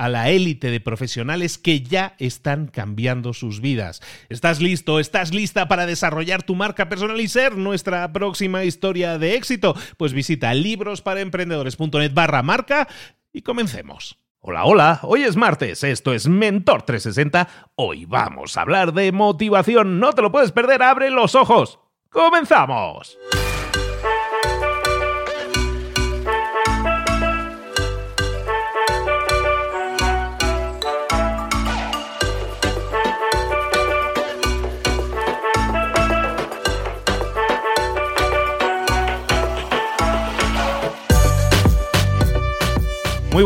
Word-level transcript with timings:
a 0.00 0.08
la 0.08 0.30
élite 0.30 0.70
de 0.70 0.80
profesionales 0.80 1.58
que 1.58 1.82
ya 1.82 2.14
están 2.18 2.68
cambiando 2.68 3.34
sus 3.34 3.60
vidas. 3.60 4.00
¿Estás 4.30 4.62
listo? 4.62 4.98
¿Estás 4.98 5.34
lista 5.34 5.68
para 5.68 5.84
desarrollar 5.84 6.42
tu 6.42 6.54
marca 6.54 6.88
personal 6.88 7.20
y 7.20 7.28
ser 7.28 7.58
nuestra 7.58 8.10
próxima 8.10 8.64
historia 8.64 9.18
de 9.18 9.34
éxito? 9.34 9.76
Pues 9.98 10.14
visita 10.14 10.54
librosparaemprendedores.net 10.54 12.14
barra 12.14 12.42
marca 12.42 12.88
y 13.30 13.42
comencemos. 13.42 14.16
Hola, 14.40 14.64
hola, 14.64 15.00
hoy 15.02 15.24
es 15.24 15.36
martes, 15.36 15.84
esto 15.84 16.14
es 16.14 16.26
Mentor 16.26 16.80
360, 16.80 17.48
hoy 17.74 18.06
vamos 18.06 18.56
a 18.56 18.62
hablar 18.62 18.94
de 18.94 19.12
motivación, 19.12 20.00
no 20.00 20.14
te 20.14 20.22
lo 20.22 20.32
puedes 20.32 20.50
perder, 20.50 20.82
abre 20.82 21.10
los 21.10 21.34
ojos. 21.34 21.78
¡Comenzamos! 22.08 23.18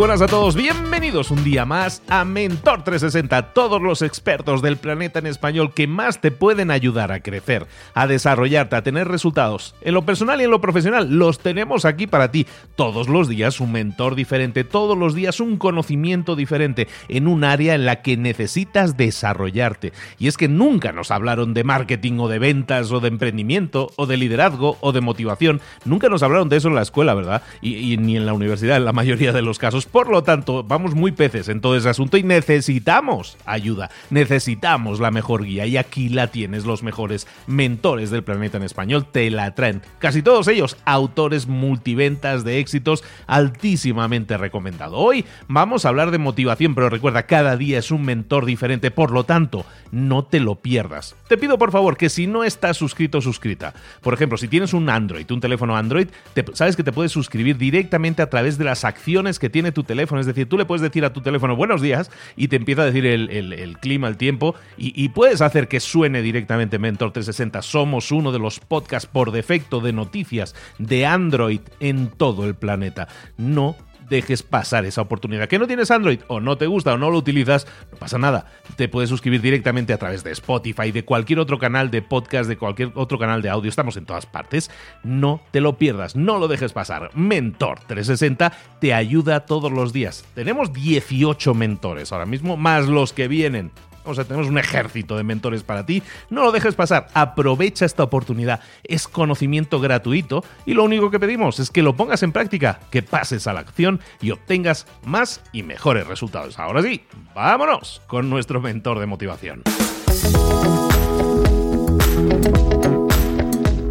Buenas 0.04 0.20
a 0.20 0.26
todos, 0.26 0.54
bienvenidos 0.54 0.83
un 1.04 1.44
día 1.44 1.66
más 1.66 2.02
a 2.08 2.24
Mentor 2.24 2.82
360, 2.82 3.52
todos 3.52 3.82
los 3.82 4.00
expertos 4.00 4.62
del 4.62 4.78
planeta 4.78 5.18
en 5.18 5.26
español 5.26 5.74
que 5.74 5.86
más 5.86 6.18
te 6.22 6.30
pueden 6.30 6.70
ayudar 6.70 7.12
a 7.12 7.20
crecer, 7.20 7.66
a 7.92 8.06
desarrollarte, 8.06 8.74
a 8.74 8.82
tener 8.82 9.06
resultados. 9.06 9.74
En 9.82 9.92
lo 9.92 10.06
personal 10.06 10.40
y 10.40 10.44
en 10.44 10.50
lo 10.50 10.62
profesional, 10.62 11.10
los 11.10 11.40
tenemos 11.40 11.84
aquí 11.84 12.06
para 12.06 12.30
ti. 12.30 12.46
Todos 12.74 13.10
los 13.10 13.28
días 13.28 13.60
un 13.60 13.72
mentor 13.72 14.14
diferente, 14.14 14.64
todos 14.64 14.96
los 14.96 15.14
días 15.14 15.40
un 15.40 15.58
conocimiento 15.58 16.36
diferente 16.36 16.88
en 17.08 17.28
un 17.28 17.44
área 17.44 17.74
en 17.74 17.84
la 17.84 18.00
que 18.00 18.16
necesitas 18.16 18.96
desarrollarte. 18.96 19.92
Y 20.18 20.28
es 20.28 20.38
que 20.38 20.48
nunca 20.48 20.92
nos 20.92 21.10
hablaron 21.10 21.52
de 21.52 21.64
marketing 21.64 22.18
o 22.18 22.28
de 22.28 22.38
ventas 22.38 22.90
o 22.92 23.00
de 23.00 23.08
emprendimiento 23.08 23.90
o 23.96 24.06
de 24.06 24.16
liderazgo 24.16 24.78
o 24.80 24.92
de 24.92 25.02
motivación. 25.02 25.60
Nunca 25.84 26.08
nos 26.08 26.22
hablaron 26.22 26.48
de 26.48 26.56
eso 26.56 26.68
en 26.68 26.76
la 26.76 26.82
escuela, 26.82 27.12
¿verdad? 27.12 27.42
Y, 27.60 27.92
y 27.92 27.98
ni 27.98 28.16
en 28.16 28.24
la 28.24 28.32
universidad, 28.32 28.78
en 28.78 28.86
la 28.86 28.92
mayoría 28.94 29.32
de 29.32 29.42
los 29.42 29.58
casos 29.58 29.84
por 29.84 30.08
lo 30.08 30.22
tanto, 30.22 30.64
vamos 30.64 30.93
muy 30.94 31.12
peces 31.12 31.48
en 31.48 31.60
todo 31.60 31.76
ese 31.76 31.88
asunto 31.88 32.16
y 32.16 32.22
necesitamos 32.22 33.36
ayuda, 33.44 33.90
necesitamos 34.10 35.00
la 35.00 35.10
mejor 35.10 35.44
guía 35.44 35.66
y 35.66 35.76
aquí 35.76 36.08
la 36.08 36.28
tienes, 36.28 36.64
los 36.64 36.82
mejores 36.82 37.26
mentores 37.46 38.10
del 38.10 38.24
planeta 38.24 38.56
en 38.56 38.62
español 38.62 39.06
te 39.10 39.30
la 39.30 39.54
traen. 39.54 39.82
Casi 39.98 40.22
todos 40.22 40.48
ellos 40.48 40.76
autores 40.84 41.46
multiventas 41.46 42.44
de 42.44 42.58
éxitos 42.58 43.04
altísimamente 43.26 44.36
recomendado. 44.36 44.96
Hoy 44.96 45.24
vamos 45.48 45.84
a 45.84 45.88
hablar 45.88 46.10
de 46.10 46.18
motivación, 46.18 46.74
pero 46.74 46.88
recuerda, 46.88 47.26
cada 47.26 47.56
día 47.56 47.78
es 47.78 47.90
un 47.90 48.04
mentor 48.04 48.46
diferente, 48.46 48.90
por 48.90 49.10
lo 49.10 49.24
tanto, 49.24 49.64
no 49.90 50.24
te 50.24 50.40
lo 50.40 50.56
pierdas. 50.56 51.14
Te 51.28 51.38
pido 51.38 51.58
por 51.58 51.70
favor 51.70 51.96
que 51.96 52.08
si 52.08 52.26
no 52.26 52.44
estás 52.44 52.76
suscrito 52.76 53.18
o 53.18 53.22
suscrita, 53.22 53.74
por 54.00 54.14
ejemplo, 54.14 54.38
si 54.38 54.48
tienes 54.48 54.72
un 54.72 54.88
Android, 54.90 55.30
un 55.30 55.40
teléfono 55.40 55.76
Android, 55.76 56.08
sabes 56.52 56.76
que 56.76 56.82
te 56.82 56.92
puedes 56.92 57.12
suscribir 57.12 57.56
directamente 57.56 58.22
a 58.22 58.30
través 58.30 58.58
de 58.58 58.64
las 58.64 58.84
acciones 58.84 59.38
que 59.38 59.50
tiene 59.50 59.72
tu 59.72 59.84
teléfono. 59.84 60.20
Es 60.20 60.26
decir, 60.26 60.48
tú 60.48 60.58
le 60.58 60.64
puedes 60.64 60.73
decir 60.80 61.04
a 61.04 61.12
tu 61.12 61.20
teléfono 61.20 61.56
buenos 61.56 61.80
días 61.80 62.10
y 62.36 62.48
te 62.48 62.56
empieza 62.56 62.82
a 62.82 62.86
decir 62.86 63.06
el, 63.06 63.78
clima, 63.80 64.08
el 64.08 64.16
tiempo, 64.16 64.54
y, 64.76 64.92
y, 65.02 65.08
puedes 65.10 65.40
hacer 65.40 65.68
que 65.68 65.80
suene 65.80 66.22
directamente 66.22 66.78
Mentor 66.78 67.12
360. 67.12 67.62
Somos 67.62 68.10
uno 68.10 68.32
de 68.32 68.38
los 68.38 68.60
podcasts 68.60 69.08
por 69.10 69.32
defecto 69.32 69.80
de 69.80 69.92
noticias 69.92 70.54
de 70.78 71.06
Android 71.06 71.60
en 71.80 72.08
todo 72.08 72.46
el 72.46 72.54
planeta. 72.54 73.08
No 73.36 73.76
dejes 74.08 74.42
pasar 74.42 74.84
esa 74.84 75.02
oportunidad. 75.02 75.48
Que 75.48 75.58
no 75.58 75.66
tienes 75.66 75.90
Android 75.90 76.20
o 76.28 76.40
no 76.40 76.56
te 76.56 76.66
gusta 76.66 76.94
o 76.94 76.98
no 76.98 77.10
lo 77.10 77.18
utilizas, 77.18 77.66
no 77.92 77.98
pasa 77.98 78.18
nada. 78.18 78.46
Te 78.76 78.88
puedes 78.88 79.10
suscribir 79.10 79.40
directamente 79.40 79.92
a 79.92 79.98
través 79.98 80.24
de 80.24 80.32
Spotify, 80.32 80.92
de 80.92 81.04
cualquier 81.04 81.38
otro 81.38 81.58
canal 81.58 81.90
de 81.90 82.02
podcast, 82.02 82.48
de 82.48 82.56
cualquier 82.56 82.92
otro 82.94 83.18
canal 83.18 83.42
de 83.42 83.50
audio. 83.50 83.68
Estamos 83.68 83.96
en 83.96 84.06
todas 84.06 84.26
partes. 84.26 84.70
No 85.02 85.40
te 85.50 85.60
lo 85.60 85.78
pierdas, 85.78 86.16
no 86.16 86.38
lo 86.38 86.48
dejes 86.48 86.72
pasar. 86.72 87.10
Mentor 87.14 87.80
360 87.80 88.52
te 88.80 88.94
ayuda 88.94 89.46
todos 89.46 89.72
los 89.72 89.92
días. 89.92 90.24
Tenemos 90.34 90.72
18 90.72 91.54
mentores 91.54 92.12
ahora 92.12 92.26
mismo, 92.26 92.56
más 92.56 92.86
los 92.86 93.12
que 93.12 93.28
vienen. 93.28 93.70
O 94.04 94.14
sea, 94.14 94.24
tenemos 94.24 94.48
un 94.48 94.58
ejército 94.58 95.16
de 95.16 95.24
mentores 95.24 95.62
para 95.62 95.86
ti. 95.86 96.02
No 96.30 96.44
lo 96.44 96.52
dejes 96.52 96.74
pasar. 96.74 97.08
Aprovecha 97.14 97.84
esta 97.84 98.02
oportunidad. 98.02 98.60
Es 98.82 99.08
conocimiento 99.08 99.80
gratuito 99.80 100.44
y 100.66 100.74
lo 100.74 100.84
único 100.84 101.10
que 101.10 101.20
pedimos 101.20 101.58
es 101.60 101.70
que 101.70 101.82
lo 101.82 101.96
pongas 101.96 102.22
en 102.22 102.32
práctica, 102.32 102.80
que 102.90 103.02
pases 103.02 103.46
a 103.46 103.52
la 103.52 103.60
acción 103.60 104.00
y 104.20 104.30
obtengas 104.30 104.86
más 105.04 105.42
y 105.52 105.62
mejores 105.62 106.06
resultados. 106.06 106.58
Ahora 106.58 106.82
sí, 106.82 107.04
vámonos 107.34 108.02
con 108.06 108.30
nuestro 108.30 108.60
mentor 108.60 108.98
de 108.98 109.06
motivación. 109.06 109.62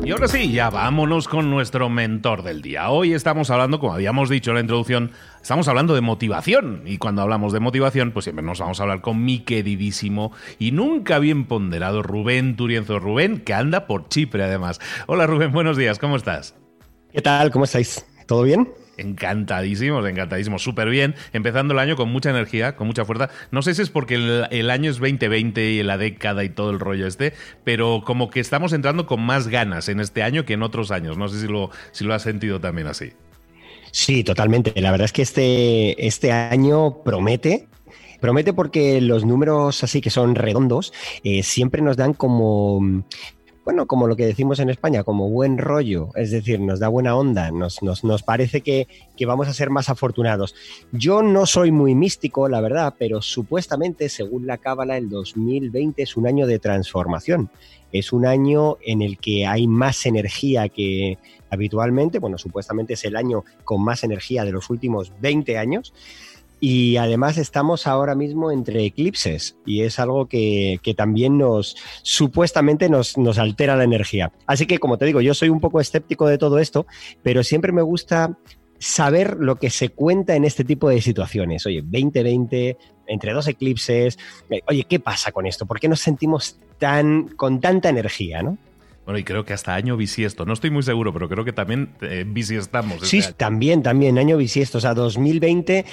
Y 0.05 0.11
ahora 0.11 0.27
sí, 0.27 0.51
ya 0.51 0.69
vámonos 0.69 1.29
con 1.29 1.49
nuestro 1.49 1.87
mentor 1.87 2.43
del 2.43 2.61
día. 2.61 2.89
Hoy 2.89 3.13
estamos 3.13 3.49
hablando, 3.49 3.79
como 3.79 3.93
habíamos 3.93 4.29
dicho 4.29 4.51
en 4.51 4.55
la 4.55 4.61
introducción, 4.61 5.11
estamos 5.41 5.69
hablando 5.69 5.95
de 5.95 6.01
motivación. 6.01 6.81
Y 6.85 6.97
cuando 6.97 7.21
hablamos 7.21 7.53
de 7.53 7.61
motivación, 7.61 8.11
pues 8.11 8.25
siempre 8.25 8.43
nos 8.43 8.59
vamos 8.59 8.81
a 8.81 8.83
hablar 8.83 8.99
con 8.99 9.23
mi 9.23 9.39
queridísimo 9.39 10.33
y 10.59 10.73
nunca 10.73 11.19
bien 11.19 11.45
ponderado 11.45 12.03
Rubén 12.03 12.57
Turienzo. 12.57 12.99
Rubén, 12.99 13.39
que 13.39 13.53
anda 13.53 13.87
por 13.87 14.09
Chipre 14.09 14.43
además. 14.43 14.81
Hola 15.07 15.25
Rubén, 15.25 15.53
buenos 15.53 15.77
días, 15.77 15.99
¿cómo 15.99 16.17
estás? 16.17 16.53
¿Qué 17.13 17.21
tal? 17.21 17.49
¿Cómo 17.51 17.63
estáis? 17.63 18.05
¿Todo 18.27 18.43
bien? 18.43 18.73
Encantadísimos, 18.97 20.07
encantadísimos, 20.07 20.61
súper 20.61 20.89
bien. 20.89 21.15
Empezando 21.33 21.73
el 21.73 21.79
año 21.79 21.95
con 21.95 22.09
mucha 22.09 22.29
energía, 22.29 22.75
con 22.75 22.87
mucha 22.87 23.05
fuerza. 23.05 23.29
No 23.51 23.61
sé 23.61 23.73
si 23.73 23.81
es 23.81 23.89
porque 23.89 24.15
el, 24.15 24.69
año 24.69 24.91
es 24.91 24.97
2020 24.97 25.71
y 25.71 25.83
la 25.83 25.97
década 25.97 26.43
y 26.43 26.49
todo 26.49 26.69
el 26.69 26.79
rollo 26.79 27.07
este, 27.07 27.33
pero 27.63 28.03
como 28.05 28.29
que 28.29 28.39
estamos 28.39 28.71
entrando 28.73 29.07
con 29.07 29.21
más 29.21 29.47
ganas 29.47 29.89
en 29.89 29.99
este 29.99 30.21
año 30.21 30.45
que 30.45 30.53
en 30.53 30.63
otros 30.63 30.91
años. 30.91 31.17
No 31.17 31.27
sé 31.27 31.39
si 31.39 31.47
lo, 31.47 32.13
has 32.13 32.21
sentido 32.21 32.59
también 32.59 32.87
así. 32.87 33.13
Sí, 33.91 34.23
totalmente. 34.23 34.79
La 34.79 34.91
verdad 34.91 35.05
es 35.05 35.13
que 35.13 35.23
este, 35.23 36.05
este 36.05 36.31
año 36.31 37.03
promete. 37.03 37.67
Promete 38.19 38.53
porque 38.53 39.01
los 39.01 39.25
números 39.25 39.83
así 39.83 39.99
que 39.99 40.09
son 40.09 40.35
redondos 40.35 40.93
eh, 41.23 41.43
siempre 41.43 41.81
nos 41.81 41.97
dan 41.97 42.13
como 42.13 43.03
bueno, 43.65 43.85
como 43.85 44.07
lo 44.07 44.15
que 44.15 44.25
decimos 44.25 44.59
en 44.59 44.69
España, 44.69 45.03
como 45.03 45.29
buen 45.29 45.57
rollo, 45.57 46.09
es 46.15 46.31
decir, 46.31 46.59
nos 46.59 46.79
da 46.79 46.89
buena 46.89 47.15
onda, 47.15 47.49
nos, 47.51 47.81
nos, 47.81 48.23
parece 48.23 48.61
que, 48.61 48.87
que, 49.15 49.25
vamos 49.25 49.47
a 49.47 49.53
ser 49.53 49.69
más 49.69 49.89
afortunados. 49.89 50.53
Yo 50.91 51.21
no 51.21 51.45
soy 51.45 51.71
muy 51.71 51.95
místico, 51.95 52.49
la 52.49 52.59
verdad, 52.59 52.95
pero 52.97 53.21
supuestamente, 53.21 54.09
según 54.09 54.47
la 54.47 54.57
Cábala, 54.57 54.97
el 54.97 55.09
2020 55.09 56.03
es 56.03 56.17
un 56.17 56.27
año 56.27 56.45
de 56.45 56.59
transformación. 56.59 57.49
Es 57.93 58.11
un 58.11 58.25
año 58.25 58.77
en 58.81 59.01
el 59.01 59.17
que 59.17 59.45
hay 59.45 59.67
más 59.67 60.05
energía 60.05 60.67
que 60.67 61.17
habitualmente, 61.49 62.19
bueno, 62.19 62.37
supuestamente 62.37 62.93
es 62.93 63.05
el 63.05 63.15
año 63.15 63.45
con 63.63 63.83
más 63.83 64.03
energía 64.03 64.43
de 64.43 64.51
los 64.51 64.69
últimos 64.69 65.13
20 65.21 65.57
años. 65.57 65.93
Y 66.65 66.95
además 66.95 67.37
estamos 67.37 67.87
ahora 67.87 68.15
mismo 68.15 68.49
entre 68.49 68.85
eclipses 68.85 69.57
y 69.65 69.81
es 69.81 69.99
algo 69.99 70.29
que, 70.29 70.79
también 70.95 71.37
nos 71.37 71.75
supuestamente 72.03 72.87
nos, 72.87 73.17
nos, 73.17 73.37
altera 73.37 73.75
la 73.75 73.83
energía. 73.83 74.31
Así 74.47 74.65
que, 74.65 74.79
como 74.79 74.97
te 74.97 75.03
digo, 75.03 75.19
yo 75.19 75.33
soy 75.33 75.49
un 75.49 75.59
poco 75.59 75.81
escéptico 75.81 76.25
de 76.25 76.37
todo 76.37 76.59
esto, 76.59 76.85
pero 77.21 77.43
siempre 77.43 77.73
me 77.73 77.81
gusta 77.81 78.37
saber 78.79 79.35
lo 79.41 79.57
que 79.57 79.69
se 79.69 79.89
cuenta 79.89 80.37
en 80.37 80.45
este 80.45 80.63
tipo 80.63 80.87
de 80.87 81.01
situaciones. 81.01 81.65
Oye, 81.65 81.81
2020, 81.81 82.77
entre 83.07 83.33
dos 83.33 83.49
eclipses, 83.49 84.17
eh, 84.49 84.61
oye, 84.65 84.85
¿qué 84.87 85.01
pasa 85.01 85.33
con 85.33 85.45
esto? 85.45 85.65
¿Por 85.65 85.81
qué 85.81 85.89
nos 85.89 85.99
sentimos 85.99 86.61
tan 86.79 87.27
con 87.35 87.59
tanta 87.59 87.89
energía, 87.89 88.41
no? 88.41 88.57
Bueno, 89.05 89.19
y 89.19 89.23
creo 89.23 89.43
que 89.43 89.53
hasta 89.53 89.75
año 89.75 89.97
bisiesto. 89.97 90.45
No 90.45 90.53
estoy 90.53 90.69
muy 90.69 90.83
seguro, 90.83 91.11
pero 91.11 91.27
creo 91.27 91.43
que 91.43 91.51
también 91.51 91.89
eh, 92.01 92.23
bisiestamos. 92.25 93.01
Sí, 93.01 93.21
también, 93.35 93.83
también, 93.83 94.17
año 94.17 94.37
bisiesto. 94.37 94.77
O 94.77 94.81
sea, 94.81 94.93
2020, 94.93 95.85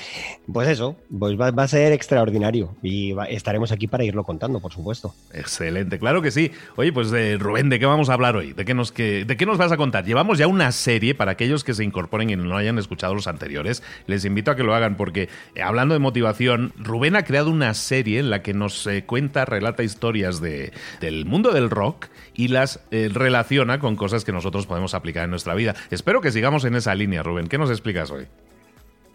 pues 0.52 0.68
eso, 0.68 0.96
pues 1.18 1.38
va, 1.38 1.48
a 1.48 1.68
ser 1.68 1.92
extraordinario. 1.92 2.76
Y 2.82 3.14
estaremos 3.28 3.72
aquí 3.72 3.88
para 3.88 4.04
irlo 4.04 4.22
contando, 4.22 4.60
por 4.60 4.72
supuesto. 4.72 5.14
Excelente, 5.32 5.98
claro 5.98 6.22
que 6.22 6.30
sí. 6.30 6.52
Oye, 6.76 6.92
pues 6.92 7.10
de 7.10 7.36
Rubén, 7.36 7.68
¿de 7.68 7.80
qué 7.80 7.86
vamos 7.86 8.10
a 8.10 8.14
hablar 8.14 8.36
hoy? 8.36 8.52
¿De 8.52 8.64
qué, 8.64 8.74
nos, 8.74 8.94
¿De 8.94 9.36
qué 9.36 9.46
nos 9.46 9.58
vas 9.58 9.72
a 9.72 9.76
contar? 9.76 10.04
Llevamos 10.04 10.38
ya 10.38 10.46
una 10.46 10.70
serie 10.70 11.14
para 11.14 11.32
aquellos 11.32 11.64
que 11.64 11.74
se 11.74 11.82
incorporen 11.82 12.30
y 12.30 12.36
no 12.36 12.56
hayan 12.56 12.78
escuchado 12.78 13.14
los 13.14 13.26
anteriores. 13.26 13.82
Les 14.06 14.24
invito 14.24 14.52
a 14.52 14.56
que 14.56 14.62
lo 14.62 14.74
hagan 14.74 14.96
porque, 14.96 15.28
eh, 15.54 15.62
hablando 15.62 15.94
de 15.94 15.98
motivación, 15.98 16.72
Rubén 16.78 17.16
ha 17.16 17.24
creado 17.24 17.50
una 17.50 17.74
serie 17.74 18.20
en 18.20 18.30
la 18.30 18.42
que 18.42 18.54
nos 18.54 18.86
eh, 18.86 19.04
cuenta, 19.04 19.44
relata 19.44 19.82
historias 19.82 20.40
de, 20.40 20.72
del 21.00 21.26
mundo 21.26 21.50
del 21.52 21.70
rock 21.70 22.06
y 22.34 22.48
las 22.48 22.80
relaciona 23.08 23.78
con 23.78 23.96
cosas 23.96 24.24
que 24.24 24.32
nosotros 24.32 24.66
podemos 24.66 24.94
aplicar 24.94 25.24
en 25.24 25.30
nuestra 25.30 25.54
vida. 25.54 25.74
Espero 25.90 26.20
que 26.20 26.32
sigamos 26.32 26.64
en 26.64 26.74
esa 26.74 26.94
línea, 26.94 27.22
Rubén. 27.22 27.48
¿Qué 27.48 27.58
nos 27.58 27.70
explicas 27.70 28.10
hoy? 28.10 28.26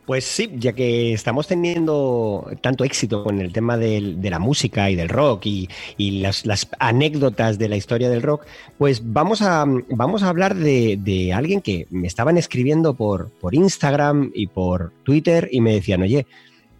Pues 0.06 0.24
sí, 0.24 0.52
ya 0.58 0.74
que 0.74 1.14
estamos 1.14 1.48
teniendo 1.48 2.48
tanto 2.62 2.84
éxito 2.84 3.24
con 3.24 3.42
el 3.42 3.52
tema 3.52 3.76
de 3.76 4.30
la 4.30 4.38
música 4.38 4.92
y 4.92 4.96
del 4.96 5.10
rock 5.10 5.48
y, 5.48 5.68
las, 5.98 6.46
anécdotas 6.78 7.58
de 7.58 7.70
la 7.70 7.76
historia 7.76 8.08
del 8.08 8.22
rock, 8.22 8.46
pues 8.78 9.02
vamos 9.04 9.42
a, 9.42 9.66
vamos 9.90 10.22
a 10.22 10.30
hablar 10.30 10.54
de, 10.54 11.32
alguien 11.34 11.62
que 11.62 11.88
me 11.90 12.08
estaban 12.08 12.38
escribiendo 12.38 12.94
por, 12.94 13.32
por 13.32 13.56
Instagram 13.56 14.32
y 14.36 14.46
por 14.46 14.92
Twitter 15.04 15.50
y 15.52 15.62
me 15.62 15.74
decían, 15.74 16.04
oye, 16.04 16.28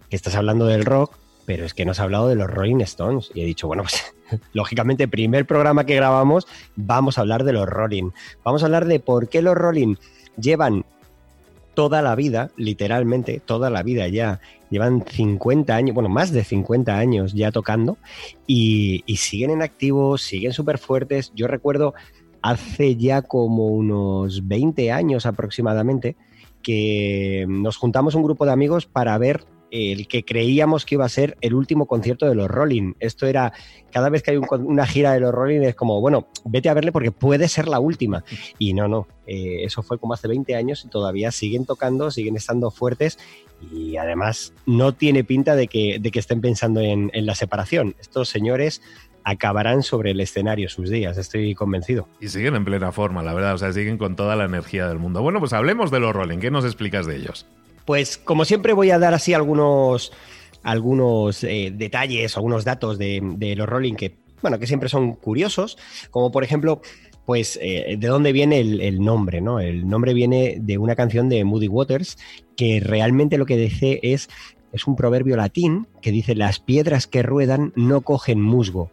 que 0.08 0.14
estás 0.14 0.36
hablando 0.36 0.66
del 0.66 0.84
rock, 0.84 1.16
pero 1.46 1.64
es 1.64 1.74
que 1.74 1.84
nos 1.84 1.98
ha 1.98 2.04
hablado 2.04 2.28
de 2.28 2.36
los 2.36 2.48
Rolling 2.48 2.80
Stones. 2.82 3.32
Y 3.34 3.40
he 3.40 3.44
dicho, 3.44 3.66
bueno, 3.66 3.82
pues 3.82 4.14
lógicamente, 4.52 5.08
primer 5.08 5.46
programa 5.46 5.84
que 5.84 5.94
grabamos, 5.94 6.46
vamos 6.74 7.18
a 7.18 7.22
hablar 7.22 7.44
de 7.44 7.52
los 7.52 7.66
Rolling. 7.66 8.10
Vamos 8.44 8.62
a 8.62 8.66
hablar 8.66 8.86
de 8.86 9.00
por 9.00 9.28
qué 9.28 9.42
los 9.42 9.54
Rolling 9.54 9.96
llevan 10.36 10.84
toda 11.74 12.00
la 12.00 12.14
vida, 12.14 12.50
literalmente 12.56 13.40
toda 13.44 13.68
la 13.68 13.82
vida 13.82 14.08
ya, 14.08 14.40
llevan 14.70 15.04
50 15.06 15.76
años, 15.76 15.94
bueno, 15.94 16.08
más 16.08 16.32
de 16.32 16.42
50 16.42 16.96
años 16.96 17.34
ya 17.34 17.52
tocando 17.52 17.98
y, 18.46 19.04
y 19.06 19.16
siguen 19.16 19.50
en 19.50 19.62
activo, 19.62 20.16
siguen 20.16 20.52
súper 20.52 20.78
fuertes. 20.78 21.32
Yo 21.34 21.46
recuerdo 21.46 21.94
hace 22.40 22.96
ya 22.96 23.22
como 23.22 23.66
unos 23.66 24.48
20 24.48 24.90
años 24.90 25.26
aproximadamente 25.26 26.16
que 26.62 27.44
nos 27.48 27.76
juntamos 27.76 28.14
un 28.14 28.22
grupo 28.22 28.46
de 28.46 28.52
amigos 28.52 28.86
para 28.86 29.16
ver 29.18 29.44
el 29.70 30.08
que 30.08 30.24
creíamos 30.24 30.84
que 30.84 30.94
iba 30.94 31.04
a 31.04 31.08
ser 31.08 31.36
el 31.40 31.54
último 31.54 31.86
concierto 31.86 32.26
de 32.26 32.34
los 32.34 32.48
Rolling. 32.48 32.94
Esto 33.00 33.26
era, 33.26 33.52
cada 33.90 34.08
vez 34.08 34.22
que 34.22 34.32
hay 34.32 34.36
una 34.36 34.86
gira 34.86 35.12
de 35.12 35.20
los 35.20 35.32
Rolling 35.32 35.62
es 35.62 35.74
como, 35.74 36.00
bueno, 36.00 36.28
vete 36.44 36.68
a 36.68 36.74
verle 36.74 36.92
porque 36.92 37.12
puede 37.12 37.48
ser 37.48 37.68
la 37.68 37.80
última. 37.80 38.24
Y 38.58 38.74
no, 38.74 38.88
no, 38.88 39.06
eh, 39.26 39.64
eso 39.64 39.82
fue 39.82 39.98
como 39.98 40.14
hace 40.14 40.28
20 40.28 40.54
años 40.54 40.84
y 40.84 40.88
todavía 40.88 41.30
siguen 41.32 41.66
tocando, 41.66 42.10
siguen 42.10 42.36
estando 42.36 42.70
fuertes 42.70 43.18
y 43.72 43.96
además 43.96 44.52
no 44.66 44.92
tiene 44.92 45.24
pinta 45.24 45.56
de 45.56 45.66
que, 45.66 45.98
de 46.00 46.10
que 46.10 46.18
estén 46.18 46.40
pensando 46.40 46.80
en, 46.80 47.10
en 47.14 47.26
la 47.26 47.34
separación. 47.34 47.96
Estos 48.00 48.28
señores 48.28 48.82
acabarán 49.24 49.82
sobre 49.82 50.12
el 50.12 50.20
escenario 50.20 50.68
sus 50.68 50.88
días, 50.88 51.18
estoy 51.18 51.56
convencido. 51.56 52.08
Y 52.20 52.28
siguen 52.28 52.54
en 52.54 52.64
plena 52.64 52.92
forma, 52.92 53.24
la 53.24 53.34
verdad, 53.34 53.54
o 53.54 53.58
sea, 53.58 53.72
siguen 53.72 53.98
con 53.98 54.14
toda 54.14 54.36
la 54.36 54.44
energía 54.44 54.86
del 54.86 55.00
mundo. 55.00 55.20
Bueno, 55.20 55.40
pues 55.40 55.52
hablemos 55.52 55.90
de 55.90 55.98
los 55.98 56.14
Rolling, 56.14 56.38
¿qué 56.38 56.52
nos 56.52 56.64
explicas 56.64 57.06
de 57.06 57.16
ellos? 57.16 57.44
Pues 57.86 58.18
como 58.18 58.44
siempre 58.44 58.72
voy 58.72 58.90
a 58.90 58.98
dar 58.98 59.14
así 59.14 59.32
algunos, 59.32 60.12
algunos 60.62 61.42
eh, 61.44 61.72
detalles, 61.74 62.36
algunos 62.36 62.64
datos 62.64 62.98
de, 62.98 63.54
los 63.56 63.68
Rolling 63.68 63.94
que, 63.94 64.16
bueno, 64.42 64.58
que 64.58 64.66
siempre 64.66 64.88
son 64.88 65.14
curiosos, 65.14 65.78
como 66.10 66.30
por 66.32 66.44
ejemplo, 66.44 66.82
pues 67.24 67.58
eh, 67.62 67.96
de 67.98 68.08
dónde 68.08 68.32
viene 68.32 68.60
el, 68.60 69.00
nombre, 69.00 69.40
¿no? 69.40 69.60
El 69.60 69.88
nombre 69.88 70.14
viene 70.14 70.58
de 70.60 70.78
una 70.78 70.96
canción 70.96 71.28
de 71.28 71.44
Moody 71.44 71.68
Waters 71.68 72.18
que 72.56 72.80
realmente 72.80 73.38
lo 73.38 73.46
que 73.46 73.56
dice 73.56 74.00
es 74.02 74.28
es 74.76 74.86
un 74.86 74.94
proverbio 74.94 75.36
latín 75.36 75.86
que 76.00 76.12
dice 76.12 76.34
las 76.34 76.60
piedras 76.60 77.06
que 77.06 77.22
ruedan 77.22 77.72
no 77.74 78.02
cogen 78.02 78.40
musgo. 78.40 78.90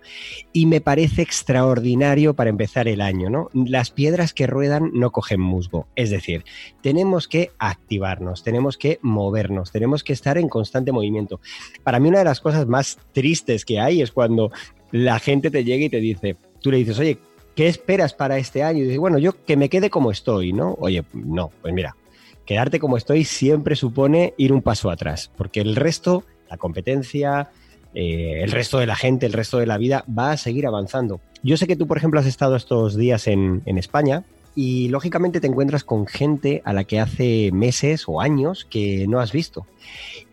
Y 0.51 0.65
me 0.65 0.81
parece 0.81 1.21
extraordinario 1.21 2.33
para 2.33 2.49
empezar 2.49 2.87
el 2.87 3.01
año, 3.01 3.29
¿no? 3.29 3.49
Las 3.53 3.91
piedras 3.91 4.33
que 4.33 4.47
ruedan 4.47 4.91
no 4.93 5.11
cogen 5.11 5.41
musgo. 5.41 5.87
Es 5.95 6.09
decir, 6.09 6.45
tenemos 6.81 7.27
que 7.27 7.51
activarnos, 7.59 8.43
tenemos 8.43 8.77
que 8.77 8.99
movernos, 9.01 9.71
tenemos 9.71 10.03
que 10.03 10.13
estar 10.13 10.37
en 10.37 10.49
constante 10.49 10.91
movimiento. 10.91 11.39
Para 11.83 11.99
mí 11.99 12.09
una 12.09 12.19
de 12.19 12.25
las 12.25 12.39
cosas 12.39 12.65
más 12.65 12.97
tristes 13.11 13.65
que 13.65 13.79
hay 13.79 14.01
es 14.01 14.11
cuando 14.11 14.51
la 14.91 15.19
gente 15.19 15.51
te 15.51 15.63
llega 15.63 15.85
y 15.85 15.89
te 15.89 15.99
dice, 15.99 16.37
tú 16.61 16.71
le 16.71 16.77
dices, 16.77 16.97
oye, 16.97 17.17
¿qué 17.55 17.67
esperas 17.67 18.13
para 18.13 18.37
este 18.37 18.63
año? 18.63 18.79
Y 18.79 18.87
dice, 18.87 18.97
bueno, 18.97 19.17
yo 19.17 19.43
que 19.43 19.57
me 19.57 19.69
quede 19.69 19.89
como 19.89 20.11
estoy, 20.11 20.53
¿no? 20.53 20.75
Oye, 20.79 21.03
no, 21.13 21.51
pues 21.61 21.73
mira, 21.73 21.95
quedarte 22.45 22.79
como 22.79 22.97
estoy 22.97 23.23
siempre 23.23 23.75
supone 23.75 24.33
ir 24.37 24.53
un 24.53 24.61
paso 24.61 24.89
atrás, 24.89 25.31
porque 25.37 25.61
el 25.61 25.75
resto, 25.75 26.23
la 26.49 26.57
competencia, 26.57 27.49
eh, 27.93 28.41
el 28.43 28.51
resto 28.51 28.79
de 28.79 28.87
la 28.87 28.95
gente, 28.95 29.25
el 29.25 29.33
resto 29.33 29.59
de 29.59 29.65
la 29.65 29.77
vida 29.77 30.05
va 30.07 30.31
a 30.31 30.37
seguir 30.37 30.67
avanzando. 30.67 31.21
Yo 31.43 31.57
sé 31.57 31.67
que 31.67 31.75
tú, 31.75 31.87
por 31.87 31.97
ejemplo, 31.97 32.19
has 32.19 32.25
estado 32.25 32.55
estos 32.55 32.95
días 32.95 33.27
en, 33.27 33.61
España 33.65 34.23
y 34.55 34.87
lógicamente 34.89 35.41
te 35.41 35.47
encuentras 35.47 35.83
con 35.83 36.05
gente 36.07 36.61
a 36.63 36.73
la 36.73 36.83
que 36.83 36.99
hace 36.99 37.51
meses 37.51 38.03
o 38.07 38.21
años 38.21 38.65
que 38.69 39.07
no 39.07 39.19
has 39.19 39.31
visto. 39.31 39.65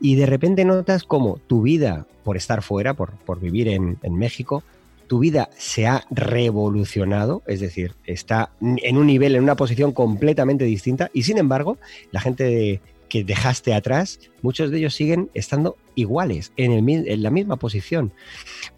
Y 0.01 0.15
de 0.15 0.27
repente 0.27 0.65
notas 0.65 1.05
como 1.05 1.39
tu 1.47 1.63
vida, 1.63 2.07
por 2.23 2.37
estar 2.37 2.63
fuera, 2.63 2.95
por, 2.95 3.13
por 3.13 3.41
vivir 3.41 3.69
en 3.69 3.99
México, 4.15 4.63
tu 5.11 5.19
vida 5.19 5.51
se 5.59 5.89
ha 5.89 6.05
revolucionado, 6.09 7.43
es 7.49 7.59
decir, 7.59 7.97
está 8.05 8.53
en 8.61 8.97
un 8.97 9.09
nivel, 9.09 9.35
en 9.35 9.43
una 9.43 9.57
posición 9.57 9.91
completamente 9.91 10.65
distinta 10.65 11.11
y 11.13 11.25
sin 11.25 11.37
embargo, 11.37 11.79
la 12.13 12.21
gente 12.21 12.81
que 13.09 13.25
dejaste 13.25 13.75
atrás, 13.75 14.21
muchos 14.41 14.71
de 14.71 14.79
ellos 14.79 14.95
siguen 14.95 15.29
estando 15.35 15.77
iguales, 15.97 16.53
en, 16.57 16.71
el, 16.71 17.09
en 17.09 17.23
la 17.25 17.31
misma 17.31 17.57
posición. 17.57 18.13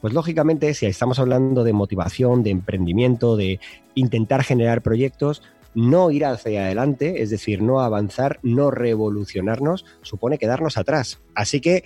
Pues 0.01 0.15
lógicamente, 0.15 0.73
si 0.73 0.87
estamos 0.87 1.19
hablando 1.19 1.65
de 1.65 1.75
motivación, 1.75 2.43
de 2.43 2.49
emprendimiento, 2.49 3.37
de 3.37 3.61
intentar 3.95 4.43
generar 4.43 4.81
proyectos, 4.81 5.43
no 5.75 6.11
ir 6.11 6.25
hacia 6.25 6.65
adelante, 6.65 7.21
es 7.21 7.29
decir, 7.29 7.61
no 7.61 7.83
avanzar, 7.83 8.41
no 8.43 8.71
revolucionarnos, 8.71 9.85
supone 10.01 10.39
quedarnos 10.39 10.79
atrás. 10.79 11.21
Así 11.35 11.61
que 11.61 11.85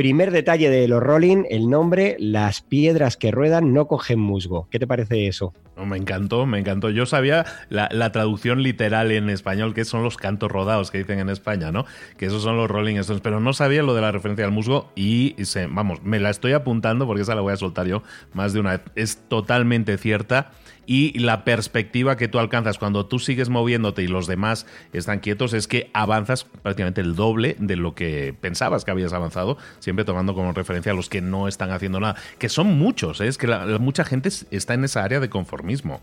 Primer 0.00 0.30
detalle 0.30 0.70
de 0.70 0.88
los 0.88 1.02
Rolling, 1.02 1.44
el 1.50 1.68
nombre, 1.68 2.16
las 2.18 2.62
piedras 2.62 3.18
que 3.18 3.30
ruedan 3.30 3.74
no 3.74 3.86
cogen 3.86 4.18
musgo. 4.18 4.66
¿Qué 4.70 4.78
te 4.78 4.86
parece 4.86 5.26
eso? 5.26 5.52
me 5.84 5.98
encantó, 5.98 6.46
me 6.46 6.58
encantó. 6.58 6.88
Yo 6.88 7.04
sabía 7.04 7.44
la, 7.68 8.10
traducción 8.10 8.62
literal 8.62 9.12
en 9.12 9.28
español, 9.28 9.74
que 9.74 9.84
son 9.84 10.02
los 10.02 10.16
cantos 10.16 10.50
rodados 10.50 10.90
que 10.90 10.96
dicen 10.96 11.18
en 11.18 11.28
España, 11.28 11.70
¿no? 11.70 11.84
Que 12.16 12.24
esos 12.24 12.42
son 12.42 12.56
los 12.56 12.70
Rolling 12.70 12.96
Stones, 12.96 13.20
pero 13.20 13.40
no 13.40 13.52
sabía 13.52 13.82
lo 13.82 13.94
de 13.94 14.00
la 14.00 14.10
referencia 14.10 14.46
al 14.46 14.52
musgo 14.52 14.90
y, 14.96 15.36
se, 15.42 15.66
vamos, 15.66 16.02
me 16.02 16.18
la 16.18 16.30
estoy 16.30 16.52
apuntando 16.52 17.06
porque 17.06 17.20
esa 17.20 17.34
la 17.34 17.42
voy 17.42 17.52
a 17.52 17.58
soltar 17.58 17.86
yo 17.86 18.02
más 18.32 18.54
de 18.54 18.60
una 18.60 18.70
vez. 18.70 18.80
Es 18.94 19.28
totalmente 19.28 19.98
cierta 19.98 20.52
y 20.90 21.16
la 21.20 21.44
perspectiva 21.44 22.16
que 22.16 22.26
tú 22.26 22.40
alcanzas 22.40 22.76
cuando 22.76 23.06
tú 23.06 23.20
sigues 23.20 23.48
moviéndote 23.48 24.02
y 24.02 24.08
los 24.08 24.26
demás 24.26 24.66
están 24.92 25.20
quietos 25.20 25.52
es 25.52 25.68
que 25.68 25.88
avanzas 25.94 26.42
prácticamente 26.42 27.00
el 27.00 27.14
doble 27.14 27.54
de 27.60 27.76
lo 27.76 27.94
que 27.94 28.34
pensabas 28.40 28.84
que 28.84 28.90
habías 28.90 29.12
avanzado, 29.12 29.56
siempre 29.78 30.04
tomando 30.04 30.34
como 30.34 30.52
referencia 30.52 30.90
a 30.90 30.96
los 30.96 31.08
que 31.08 31.20
no 31.20 31.46
están 31.46 31.70
haciendo 31.70 32.00
nada, 32.00 32.16
que 32.40 32.48
son 32.48 32.76
muchos, 32.76 33.20
¿eh? 33.20 33.28
es 33.28 33.38
que 33.38 33.46
mucha 33.78 34.02
gente 34.02 34.30
está 34.50 34.74
en 34.74 34.82
esa 34.82 35.04
área 35.04 35.20
de 35.20 35.30
conformismo. 35.30 36.00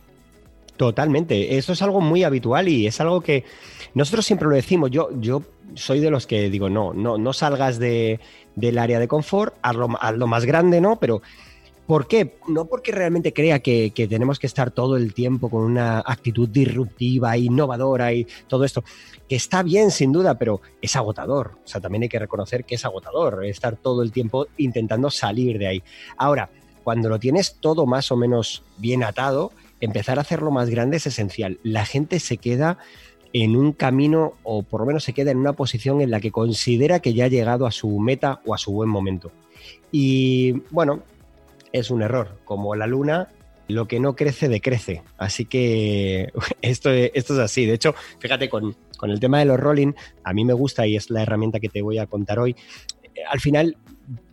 Totalmente, 0.78 1.58
eso 1.58 1.74
es 1.74 1.82
algo 1.82 2.00
muy 2.00 2.24
habitual 2.24 2.70
y 2.70 2.88
es 2.88 3.02
algo 3.02 3.20
que 3.20 3.44
nosotros 3.94 4.26
siempre 4.26 4.48
lo 4.48 4.56
decimos. 4.56 4.90
Yo, 4.90 5.10
yo 5.20 5.44
soy 5.74 6.00
de 6.00 6.12
los 6.12 6.28
que 6.28 6.50
digo, 6.50 6.70
no, 6.70 6.94
no, 6.94 7.18
no 7.18 7.34
salgas 7.34 7.78
de, 7.78 8.22
del 8.56 8.78
área 8.78 9.00
de 9.00 9.10
confort, 9.10 9.54
hazlo, 9.64 9.90
hazlo 10.00 10.28
más 10.28 10.46
grande, 10.46 10.80
¿no? 10.80 10.98
Pero 10.98 11.22
¿Por 11.88 12.10
qué? 12.10 12.36
No 12.50 12.66
porque 12.66 12.92
realmente 12.92 13.32
crea 13.32 13.60
que, 13.60 13.92
tenemos 14.10 14.40
que 14.40 14.48
estar 14.48 14.72
todo 14.72 14.98
el 14.98 15.14
tiempo 15.14 15.50
con 15.50 15.64
una 15.64 16.00
actitud 16.00 16.50
disruptiva, 16.50 17.38
innovadora 17.38 18.12
y 18.12 18.28
todo 18.48 18.66
esto, 18.66 18.84
que 19.30 19.38
está 19.38 19.64
bien 19.64 19.90
sin 19.90 20.12
duda, 20.12 20.38
pero 20.38 20.60
es 20.82 20.98
agotador. 20.98 21.54
O 21.64 21.68
sea, 21.68 21.80
también 21.80 22.04
hay 22.04 22.10
que 22.10 22.20
reconocer 22.20 22.66
que 22.66 22.76
es 22.76 22.84
agotador 22.84 23.46
estar 23.46 23.78
todo 23.78 24.04
el 24.04 24.12
tiempo 24.12 24.48
intentando 24.58 25.10
salir 25.10 25.58
de 25.58 25.68
ahí. 25.68 25.84
Ahora, 26.18 26.50
cuando 26.84 27.08
lo 27.08 27.20
tienes 27.20 27.56
todo 27.62 27.86
más 27.86 28.12
o 28.12 28.18
menos 28.18 28.64
bien 28.78 29.06
atado, 29.06 29.54
empezar 29.80 30.18
a 30.18 30.22
hacerlo 30.22 30.52
más 30.52 30.70
grande 30.70 30.98
es 30.98 31.08
esencial. 31.08 31.58
La 31.64 31.86
gente 31.86 32.20
se 32.20 32.36
queda 32.36 32.80
en 33.32 33.56
un 33.56 33.72
camino 33.72 34.34
o 34.44 34.64
por 34.64 34.82
lo 34.82 34.88
menos 34.88 35.06
se 35.06 35.14
queda 35.14 35.32
en 35.32 35.38
una 35.38 35.54
posición 35.54 36.02
en 36.02 36.12
la 36.12 36.20
que 36.20 36.32
considera 36.32 37.00
que 37.00 37.14
ya 37.14 37.26
ha 37.26 37.30
llegado 37.30 37.66
a 37.66 37.72
su 37.72 37.98
meta 38.00 38.42
o 38.46 38.54
a 38.54 38.58
su 38.58 38.74
buen 38.74 38.90
momento. 38.90 39.32
Y 39.90 40.64
bueno, 40.70 41.04
es 41.72 41.92
un 41.92 42.02
error. 42.02 42.40
Como 42.46 42.76
la 42.76 42.88
luna, 42.88 43.30
lo 43.68 43.88
que 43.88 44.00
no 44.00 44.16
crece, 44.16 44.50
decrece. 44.50 45.04
Así 45.18 45.46
que 45.46 46.32
esto, 46.62 46.90
esto 46.92 47.34
es 47.34 47.40
así. 47.40 47.66
De 47.66 47.74
hecho, 47.74 47.96
fíjate, 48.20 48.50
con, 48.50 48.76
con 48.98 49.12
el 49.12 49.20
tema 49.20 49.40
de 49.40 49.46
los 49.46 49.60
rolling, 49.60 49.94
a 50.24 50.34
mí 50.34 50.46
me 50.46 50.54
gusta 50.54 50.88
y 50.88 50.96
es 50.96 51.10
la 51.10 51.24
herramienta 51.24 51.60
que 51.60 51.70
te 51.70 51.82
voy 51.82 51.98
a 51.98 52.08
contar 52.08 52.40
hoy. 52.40 52.56
Al 53.30 53.40
final, 53.40 53.78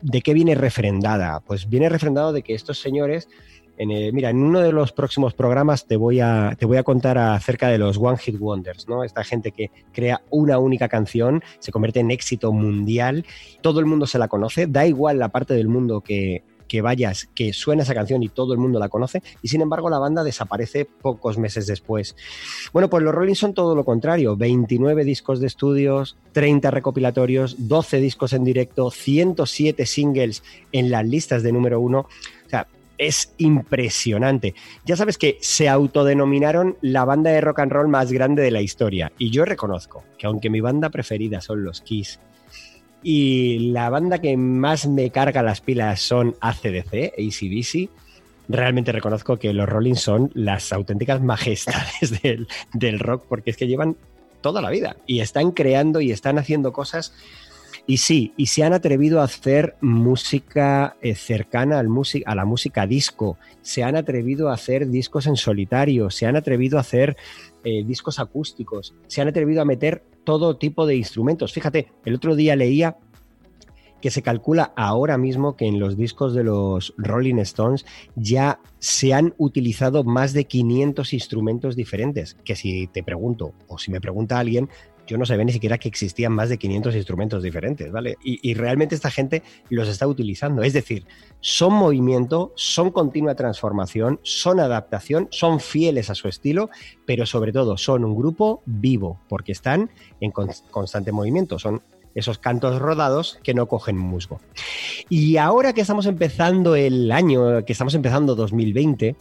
¿de 0.02 0.20
qué 0.20 0.34
viene 0.34 0.54
refrendada? 0.54 1.40
Pues 1.40 1.68
viene 1.68 1.88
refrendado 1.88 2.32
de 2.32 2.42
que 2.42 2.54
estos 2.54 2.78
señores 2.78 3.28
mira, 3.76 4.30
en 4.30 4.42
uno 4.42 4.60
de 4.60 4.72
los 4.72 4.92
próximos 4.92 5.34
programas 5.34 5.86
te 5.86 5.96
voy, 5.96 6.20
a, 6.20 6.56
te 6.58 6.66
voy 6.66 6.76
a 6.76 6.82
contar 6.82 7.18
acerca 7.18 7.68
de 7.68 7.78
los 7.78 7.98
One 7.98 8.18
Hit 8.18 8.38
Wonders, 8.38 8.88
¿no? 8.88 9.04
Esta 9.04 9.24
gente 9.24 9.50
que 9.50 9.70
crea 9.92 10.22
una 10.30 10.58
única 10.58 10.88
canción, 10.88 11.42
se 11.58 11.72
convierte 11.72 12.00
en 12.00 12.10
éxito 12.10 12.52
mundial, 12.52 13.24
todo 13.62 13.80
el 13.80 13.86
mundo 13.86 14.06
se 14.06 14.18
la 14.18 14.28
conoce, 14.28 14.66
da 14.66 14.86
igual 14.86 15.18
la 15.18 15.28
parte 15.30 15.54
del 15.54 15.68
mundo 15.68 16.00
que, 16.00 16.42
que 16.74 16.82
vayas, 16.82 17.28
que 17.36 17.52
suena 17.52 17.84
esa 17.84 17.94
canción 17.94 18.24
y 18.24 18.28
todo 18.28 18.52
el 18.52 18.58
mundo 18.58 18.80
la 18.80 18.88
conoce, 18.88 19.22
y 19.42 19.46
sin 19.46 19.60
embargo 19.60 19.88
la 19.90 20.00
banda 20.00 20.24
desaparece 20.24 20.84
pocos 20.84 21.38
meses 21.38 21.68
después. 21.68 22.16
Bueno, 22.72 22.90
pues 22.90 23.04
los 23.04 23.14
Rolling 23.14 23.36
son 23.36 23.54
todo 23.54 23.76
lo 23.76 23.84
contrario, 23.84 24.36
29 24.36 25.04
discos 25.04 25.38
de 25.38 25.46
estudios, 25.46 26.16
30 26.32 26.72
recopilatorios, 26.72 27.68
12 27.68 28.00
discos 28.00 28.32
en 28.32 28.42
directo, 28.42 28.90
107 28.90 29.86
singles 29.86 30.42
en 30.72 30.90
las 30.90 31.06
listas 31.06 31.44
de 31.44 31.52
número 31.52 31.78
uno. 31.78 32.08
O 32.44 32.48
sea, 32.48 32.66
es 32.98 33.32
impresionante. 33.38 34.56
Ya 34.84 34.96
sabes 34.96 35.16
que 35.16 35.38
se 35.42 35.68
autodenominaron 35.68 36.76
la 36.80 37.04
banda 37.04 37.30
de 37.30 37.40
rock 37.40 37.60
and 37.60 37.70
roll 37.70 37.86
más 37.86 38.10
grande 38.10 38.42
de 38.42 38.50
la 38.50 38.62
historia. 38.62 39.12
Y 39.16 39.30
yo 39.30 39.44
reconozco 39.44 40.02
que 40.18 40.26
aunque 40.26 40.50
mi 40.50 40.60
banda 40.60 40.90
preferida 40.90 41.40
son 41.40 41.62
los 41.62 41.82
Kiss 41.82 42.18
y 43.04 43.58
la 43.70 43.90
banda 43.90 44.18
que 44.18 44.34
más 44.38 44.86
me 44.86 45.10
carga 45.10 45.42
las 45.42 45.60
pilas 45.60 46.00
son 46.00 46.34
ACDC, 46.40 47.12
ACDC, 47.18 47.90
realmente 48.48 48.92
reconozco 48.92 49.38
que 49.38 49.52
los 49.52 49.68
Rolling 49.68 49.94
son 49.94 50.30
las 50.32 50.72
auténticas 50.72 51.22
majestades 51.22 52.22
del, 52.22 52.48
del 52.72 52.98
rock 52.98 53.26
porque 53.28 53.50
es 53.50 53.58
que 53.58 53.66
llevan 53.66 53.96
toda 54.40 54.62
la 54.62 54.70
vida 54.70 54.96
y 55.06 55.20
están 55.20 55.52
creando 55.52 56.00
y 56.00 56.12
están 56.12 56.38
haciendo 56.38 56.72
cosas. 56.72 57.14
Y 57.86 57.98
sí, 57.98 58.32
y 58.38 58.46
se 58.46 58.64
han 58.64 58.72
atrevido 58.72 59.20
a 59.20 59.24
hacer 59.24 59.76
música 59.82 60.96
eh, 61.02 61.14
cercana 61.14 61.78
al 61.78 61.88
a 62.24 62.34
la 62.34 62.44
música 62.46 62.86
disco, 62.86 63.36
se 63.60 63.82
han 63.82 63.96
atrevido 63.96 64.48
a 64.48 64.54
hacer 64.54 64.88
discos 64.88 65.26
en 65.26 65.36
solitario, 65.36 66.08
se 66.08 66.24
han 66.24 66.36
atrevido 66.36 66.78
a 66.78 66.80
hacer 66.80 67.18
eh, 67.64 67.84
discos 67.84 68.18
acústicos, 68.18 68.94
se 69.06 69.20
han 69.20 69.28
atrevido 69.28 69.60
a 69.60 69.66
meter 69.66 70.02
todo 70.24 70.56
tipo 70.56 70.86
de 70.86 70.96
instrumentos. 70.96 71.52
Fíjate, 71.52 71.92
el 72.04 72.14
otro 72.14 72.34
día 72.36 72.56
leía 72.56 72.96
que 74.04 74.10
se 74.10 74.20
calcula 74.20 74.74
ahora 74.76 75.16
mismo 75.16 75.56
que 75.56 75.66
en 75.66 75.80
los 75.80 75.96
discos 75.96 76.34
de 76.34 76.44
los 76.44 76.92
Rolling 76.98 77.36
Stones 77.38 77.86
ya 78.16 78.60
se 78.78 79.14
han 79.14 79.32
utilizado 79.38 80.04
más 80.04 80.34
de 80.34 80.44
500 80.44 81.14
instrumentos 81.14 81.74
diferentes, 81.74 82.34
que 82.44 82.54
si 82.54 82.86
te 82.86 83.02
pregunto 83.02 83.54
o 83.66 83.78
si 83.78 83.90
me 83.90 84.02
pregunta 84.02 84.38
alguien, 84.38 84.68
yo 85.06 85.18
no 85.18 85.26
sabía 85.26 85.44
ni 85.44 85.52
siquiera 85.52 85.78
que 85.78 85.88
existían 85.88 86.32
más 86.32 86.48
de 86.48 86.58
500 86.58 86.94
instrumentos 86.94 87.42
diferentes, 87.42 87.90
¿vale? 87.90 88.16
Y, 88.22 88.54
realmente 88.54 88.94
esta 88.94 89.10
gente 89.10 89.42
los 89.68 89.88
está 89.88 90.06
utilizando. 90.06 90.62
Es 90.62 90.72
decir, 90.72 91.06
son 91.40 91.74
movimiento, 91.74 92.52
son 92.56 92.90
continua 92.90 93.34
transformación, 93.34 94.20
son 94.22 94.60
adaptación, 94.60 95.28
son 95.30 95.60
fieles 95.60 96.10
a 96.10 96.14
su 96.14 96.28
estilo, 96.28 96.70
pero 97.04 97.26
sobre 97.26 97.52
todo 97.52 97.76
son 97.76 98.04
un 98.04 98.16
grupo 98.16 98.62
vivo, 98.64 99.20
porque 99.28 99.52
están 99.52 99.90
en 100.20 100.30
constante 100.30 101.12
movimiento. 101.12 101.58
Son 101.58 101.82
esos 102.14 102.38
cantos 102.38 102.78
rodados 102.78 103.38
que 103.42 103.54
no 103.54 103.66
cogen 103.66 103.98
musgo. 103.98 104.40
Y 105.08 105.36
ahora 105.36 105.72
que 105.72 105.80
estamos 105.80 106.06
empezando 106.06 106.76
el 106.76 107.10
año, 107.10 107.64
que 107.64 107.72
estamos 107.72 107.94
empezando 107.94 108.34
2020, 108.34 109.16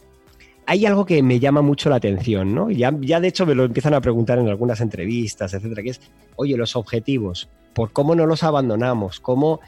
hay 0.66 0.86
algo 0.86 1.04
que 1.04 1.22
me 1.22 1.40
llama 1.40 1.62
mucho 1.62 1.90
la 1.90 1.96
atención, 1.96 2.54
¿no? 2.54 2.70
Ya, 2.70 2.92
ya 3.00 3.20
de 3.20 3.28
hecho 3.28 3.46
me 3.46 3.54
lo 3.54 3.64
empiezan 3.64 3.94
a 3.94 4.00
preguntar 4.00 4.38
en 4.38 4.48
algunas 4.48 4.80
entrevistas, 4.80 5.54
etcétera, 5.54 5.82
que 5.82 5.90
es, 5.90 6.00
oye, 6.36 6.56
los 6.56 6.76
objetivos, 6.76 7.48
¿por 7.72 7.92
cómo 7.92 8.14
no 8.14 8.26
los 8.26 8.42
abandonamos? 8.42 9.20
¿Cómo? 9.20 9.60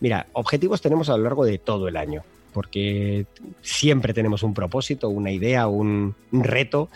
Mira, 0.00 0.26
objetivos 0.32 0.80
tenemos 0.80 1.08
a 1.10 1.16
lo 1.16 1.24
largo 1.24 1.44
de 1.44 1.58
todo 1.58 1.88
el 1.88 1.96
año, 1.96 2.22
porque 2.52 3.26
siempre 3.60 4.14
tenemos 4.14 4.42
un 4.42 4.54
propósito, 4.54 5.08
una 5.08 5.30
idea, 5.30 5.66
un, 5.66 6.14
un 6.32 6.44
reto, 6.44 6.88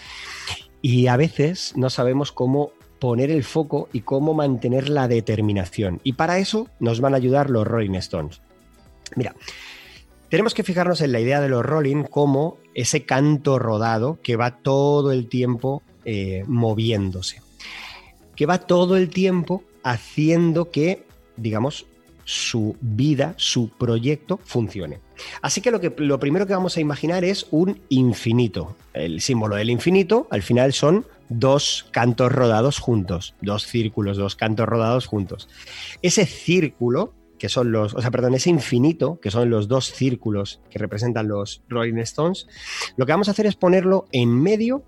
y 0.82 1.06
a 1.06 1.16
veces 1.16 1.72
no 1.76 1.90
sabemos 1.90 2.32
cómo 2.32 2.72
poner 2.98 3.30
el 3.30 3.44
foco 3.44 3.88
y 3.92 4.00
cómo 4.00 4.34
mantener 4.34 4.88
la 4.88 5.08
determinación. 5.08 6.00
Y 6.02 6.14
para 6.14 6.38
eso 6.38 6.68
nos 6.80 7.00
van 7.00 7.14
a 7.14 7.18
ayudar 7.18 7.50
los 7.50 7.66
Rolling 7.66 7.94
Stones. 7.96 8.40
Mira, 9.14 9.34
tenemos 10.28 10.54
que 10.54 10.62
fijarnos 10.62 11.00
en 11.00 11.12
la 11.12 11.20
idea 11.20 11.40
de 11.40 11.48
los 11.48 11.64
Rolling 11.64 12.04
como 12.04 12.58
ese 12.74 13.04
canto 13.04 13.58
rodado 13.58 14.18
que 14.22 14.36
va 14.36 14.58
todo 14.58 15.12
el 15.12 15.28
tiempo 15.28 15.82
eh, 16.04 16.44
moviéndose, 16.46 17.40
que 18.34 18.46
va 18.46 18.58
todo 18.58 18.96
el 18.96 19.08
tiempo 19.08 19.62
haciendo 19.82 20.70
que, 20.70 21.04
digamos, 21.36 21.86
su 22.24 22.76
vida, 22.80 23.34
su 23.36 23.68
proyecto 23.68 24.40
funcione. 24.44 24.98
Así 25.42 25.60
que 25.60 25.70
lo, 25.70 25.80
que 25.80 25.94
lo 25.98 26.18
primero 26.18 26.46
que 26.46 26.54
vamos 26.54 26.76
a 26.76 26.80
imaginar 26.80 27.24
es 27.24 27.46
un 27.52 27.80
infinito. 27.88 28.76
El 28.92 29.20
símbolo 29.20 29.54
del 29.54 29.70
infinito 29.70 30.26
al 30.30 30.42
final 30.42 30.72
son 30.72 31.06
dos 31.28 31.86
cantos 31.92 32.32
rodados 32.32 32.78
juntos, 32.78 33.34
dos 33.40 33.66
círculos, 33.66 34.16
dos 34.16 34.34
cantos 34.34 34.68
rodados 34.68 35.06
juntos. 35.06 35.48
Ese 36.02 36.26
círculo 36.26 37.14
que 37.38 37.48
son 37.48 37.72
los, 37.72 37.94
o 37.94 38.00
sea, 38.00 38.10
perdón, 38.10 38.34
ese 38.34 38.50
infinito, 38.50 39.20
que 39.20 39.30
son 39.30 39.50
los 39.50 39.68
dos 39.68 39.92
círculos 39.92 40.60
que 40.70 40.78
representan 40.78 41.28
los 41.28 41.62
Rolling 41.68 41.98
Stones, 41.98 42.46
lo 42.96 43.06
que 43.06 43.12
vamos 43.12 43.28
a 43.28 43.32
hacer 43.32 43.46
es 43.46 43.56
ponerlo 43.56 44.06
en 44.12 44.30
medio 44.30 44.84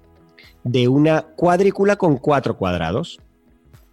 de 0.65 0.89
una 0.89 1.23
cuadrícula 1.23 1.97
con 1.97 2.17
cuatro 2.17 2.57
cuadrados. 2.57 3.21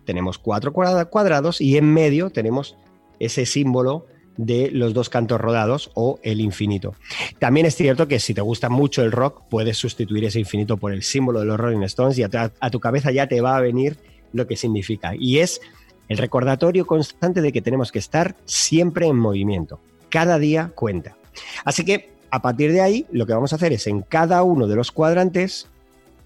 Tenemos 0.05 0.37
cuatro 0.37 0.73
cuadrados 0.73 1.61
y 1.61 1.77
en 1.77 1.91
medio 1.91 2.29
tenemos 2.29 2.77
ese 3.19 3.45
símbolo 3.45 4.05
de 4.37 4.69
los 4.71 4.93
dos 4.93 5.09
cantos 5.09 5.39
rodados 5.39 5.91
o 5.93 6.19
el 6.21 6.41
infinito. 6.41 6.93
También 7.39 7.65
es 7.65 7.75
cierto 7.75 8.07
que 8.07 8.19
si 8.19 8.33
te 8.33 8.41
gusta 8.41 8.69
mucho 8.69 9.01
el 9.01 9.11
rock, 9.11 9.43
puedes 9.49 9.77
sustituir 9.77 10.25
ese 10.25 10.39
infinito 10.39 10.77
por 10.77 10.91
el 10.91 11.03
símbolo 11.03 11.39
de 11.39 11.45
los 11.45 11.59
Rolling 11.59 11.83
Stones 11.83 12.17
y 12.17 12.23
a, 12.23 12.29
a 12.59 12.69
tu 12.69 12.79
cabeza 12.79 13.11
ya 13.11 13.27
te 13.27 13.41
va 13.41 13.55
a 13.55 13.61
venir 13.61 13.97
lo 14.33 14.45
que 14.47 14.57
significa. 14.57 15.13
Y 15.17 15.39
es 15.39 15.61
el 16.09 16.17
recordatorio 16.17 16.85
constante 16.85 17.41
de 17.41 17.51
que 17.51 17.61
tenemos 17.61 17.91
que 17.91 17.99
estar 17.99 18.35
siempre 18.45 19.07
en 19.07 19.17
movimiento. 19.17 19.79
Cada 20.09 20.39
día 20.39 20.71
cuenta. 20.75 21.17
Así 21.63 21.83
que 21.83 22.13
a 22.31 22.41
partir 22.41 22.71
de 22.71 22.81
ahí, 22.81 23.05
lo 23.11 23.25
que 23.25 23.33
vamos 23.33 23.53
a 23.53 23.55
hacer 23.55 23.71
es 23.73 23.87
en 23.87 24.01
cada 24.01 24.43
uno 24.43 24.67
de 24.67 24.75
los 24.75 24.91
cuadrantes, 24.91 25.67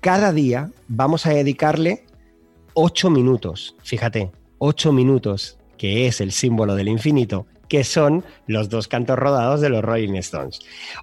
cada 0.01 0.31
día 0.31 0.71
vamos 0.87 1.25
a 1.25 1.31
dedicarle 1.31 2.05
ocho 2.73 3.09
minutos. 3.09 3.75
Fíjate, 3.83 4.31
ocho 4.57 4.91
minutos, 4.91 5.57
que 5.77 6.07
es 6.07 6.21
el 6.21 6.31
símbolo 6.31 6.75
del 6.75 6.87
infinito, 6.87 7.45
que 7.69 7.83
son 7.85 8.25
los 8.47 8.67
dos 8.67 8.87
cantos 8.89 9.17
rodados 9.17 9.61
de 9.61 9.69
los 9.69 9.83
Rolling 9.83 10.15
Stones. 10.15 10.59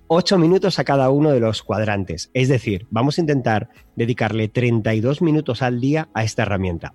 Ocho 0.08 0.36
minutos 0.36 0.78
a 0.78 0.84
cada 0.84 1.08
uno 1.08 1.30
de 1.30 1.40
los 1.40 1.62
cuadrantes. 1.62 2.30
Es 2.34 2.48
decir, 2.48 2.86
vamos 2.90 3.16
a 3.16 3.22
intentar 3.22 3.70
dedicarle 3.94 4.48
32 4.48 5.22
minutos 5.22 5.62
al 5.62 5.80
día 5.80 6.08
a 6.12 6.24
esta 6.24 6.42
herramienta. 6.42 6.92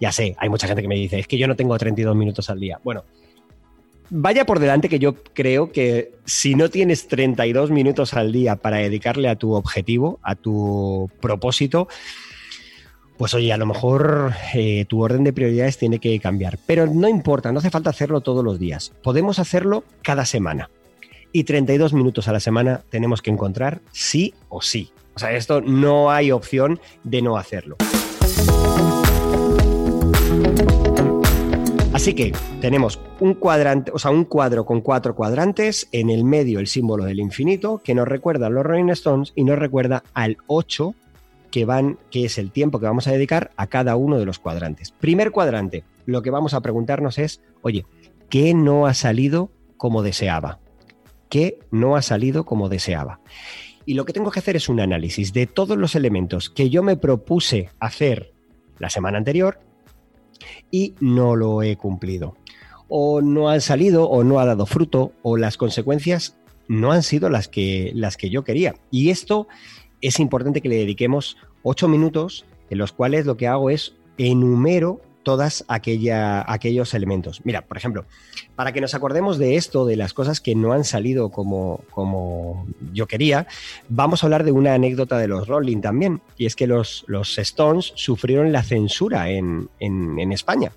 Ya 0.00 0.12
sé, 0.12 0.36
hay 0.38 0.48
mucha 0.48 0.68
gente 0.68 0.82
que 0.82 0.88
me 0.88 0.94
dice, 0.94 1.18
es 1.18 1.26
que 1.26 1.38
yo 1.38 1.48
no 1.48 1.56
tengo 1.56 1.76
32 1.76 2.14
minutos 2.14 2.50
al 2.50 2.60
día. 2.60 2.78
Bueno, 2.84 3.04
vaya 4.10 4.44
por 4.44 4.60
delante 4.60 4.88
que 4.88 4.98
yo 4.98 5.16
creo 5.32 5.72
que 5.72 6.12
si 6.24 6.54
no 6.54 6.68
tienes 6.68 7.08
32 7.08 7.70
minutos 7.70 8.14
al 8.14 8.30
día 8.30 8.56
para 8.56 8.76
dedicarle 8.76 9.28
a 9.28 9.36
tu 9.36 9.54
objetivo, 9.54 10.20
a 10.22 10.34
tu 10.34 11.10
propósito, 11.20 11.88
pues 13.16 13.32
oye, 13.34 13.52
a 13.52 13.56
lo 13.56 13.66
mejor 13.66 14.32
eh, 14.54 14.84
tu 14.86 15.02
orden 15.02 15.24
de 15.24 15.32
prioridades 15.32 15.78
tiene 15.78 15.98
que 15.98 16.18
cambiar. 16.18 16.58
Pero 16.66 16.86
no 16.86 17.08
importa, 17.08 17.52
no 17.52 17.58
hace 17.60 17.70
falta 17.70 17.90
hacerlo 17.90 18.20
todos 18.20 18.44
los 18.44 18.58
días. 18.58 18.92
Podemos 19.02 19.38
hacerlo 19.38 19.84
cada 20.02 20.24
semana. 20.24 20.70
Y 21.32 21.44
32 21.44 21.92
minutos 21.92 22.28
a 22.28 22.32
la 22.32 22.40
semana 22.40 22.82
tenemos 22.90 23.22
que 23.22 23.30
encontrar 23.30 23.80
sí 23.92 24.34
o 24.48 24.62
sí. 24.62 24.90
O 25.14 25.18
sea, 25.18 25.32
esto 25.32 25.60
no 25.60 26.10
hay 26.10 26.32
opción 26.32 26.80
de 27.04 27.22
no 27.22 27.36
hacerlo. 27.36 27.76
Así 31.92 32.14
que 32.14 32.32
tenemos 32.60 33.00
un 33.20 33.34
cuadrante, 33.34 33.92
o 33.94 33.98
sea, 34.00 34.10
un 34.10 34.24
cuadro 34.24 34.66
con 34.66 34.80
cuatro 34.80 35.14
cuadrantes, 35.14 35.88
en 35.92 36.10
el 36.10 36.24
medio 36.24 36.58
el 36.58 36.66
símbolo 36.66 37.04
del 37.04 37.20
infinito, 37.20 37.80
que 37.82 37.94
nos 37.94 38.08
recuerda 38.08 38.48
a 38.48 38.50
los 38.50 38.66
Rolling 38.66 38.90
Stones 38.90 39.32
y 39.36 39.44
nos 39.44 39.58
recuerda 39.58 40.02
al 40.12 40.36
8 40.48 40.94
que 41.54 41.64
van, 41.64 42.00
es 42.10 42.36
el 42.36 42.50
tiempo 42.50 42.80
que 42.80 42.86
vamos 42.86 43.06
a 43.06 43.12
dedicar 43.12 43.52
a 43.56 43.68
cada 43.68 43.94
uno 43.94 44.18
de 44.18 44.24
los 44.26 44.40
cuadrantes. 44.40 44.90
Primer 44.90 45.30
cuadrante, 45.30 45.84
lo 46.04 46.20
que 46.20 46.30
vamos 46.30 46.52
a 46.52 46.60
preguntarnos 46.62 47.16
es, 47.16 47.42
oye, 47.62 47.86
¿qué 48.28 48.54
no 48.54 48.88
ha 48.88 48.94
salido 48.94 49.52
como 49.76 50.02
deseaba? 50.02 50.58
¿Qué 51.28 51.60
no 51.70 51.94
ha 51.94 52.02
salido 52.02 52.44
como 52.44 52.68
deseaba? 52.68 53.20
Y 53.86 53.94
lo 53.94 54.04
que 54.04 54.12
tengo 54.12 54.32
que 54.32 54.40
hacer 54.40 54.56
es 54.56 54.68
un 54.68 54.80
análisis 54.80 55.32
de 55.32 55.46
todos 55.46 55.78
los 55.78 55.94
elementos 55.94 56.50
que 56.50 56.70
yo 56.70 56.82
me 56.82 56.96
propuse 56.96 57.70
hacer 57.78 58.32
la 58.80 58.90
semana 58.90 59.18
anterior 59.18 59.60
y 60.72 60.96
no 60.98 61.36
lo 61.36 61.62
he 61.62 61.76
cumplido. 61.76 62.36
O 62.88 63.22
no 63.22 63.48
han 63.48 63.60
salido, 63.60 64.08
o 64.10 64.24
no 64.24 64.40
ha 64.40 64.44
dado 64.44 64.66
fruto, 64.66 65.12
o 65.22 65.36
las 65.36 65.56
consecuencias 65.56 66.36
no 66.66 66.90
han 66.90 67.04
sido 67.04 67.28
las 67.28 67.46
que, 67.46 67.92
las 67.94 68.16
que 68.16 68.28
yo 68.28 68.42
quería. 68.42 68.74
Y 68.90 69.10
esto 69.10 69.46
es 70.04 70.20
importante 70.20 70.60
que 70.60 70.68
le 70.68 70.76
dediquemos 70.76 71.36
ocho 71.62 71.88
minutos 71.88 72.44
en 72.70 72.78
los 72.78 72.92
cuales 72.92 73.24
lo 73.26 73.36
que 73.36 73.48
hago 73.48 73.70
es 73.70 73.94
enumero 74.18 75.00
todas 75.22 75.64
aquella, 75.66 76.44
aquellos 76.52 76.92
elementos. 76.92 77.40
Mira, 77.44 77.62
por 77.62 77.78
ejemplo, 77.78 78.04
para 78.54 78.72
que 78.72 78.82
nos 78.82 78.94
acordemos 78.94 79.38
de 79.38 79.56
esto, 79.56 79.86
de 79.86 79.96
las 79.96 80.12
cosas 80.12 80.40
que 80.42 80.54
no 80.54 80.72
han 80.72 80.84
salido 80.84 81.30
como, 81.30 81.80
como 81.90 82.66
yo 82.92 83.06
quería, 83.06 83.46
vamos 83.88 84.22
a 84.22 84.26
hablar 84.26 84.44
de 84.44 84.52
una 84.52 84.74
anécdota 84.74 85.16
de 85.16 85.26
los 85.26 85.48
Rolling 85.48 85.80
también, 85.80 86.20
y 86.36 86.44
es 86.44 86.54
que 86.54 86.66
los, 86.66 87.04
los 87.08 87.38
Stones 87.38 87.92
sufrieron 87.96 88.52
la 88.52 88.62
censura 88.62 89.30
en, 89.30 89.70
España. 90.30 90.72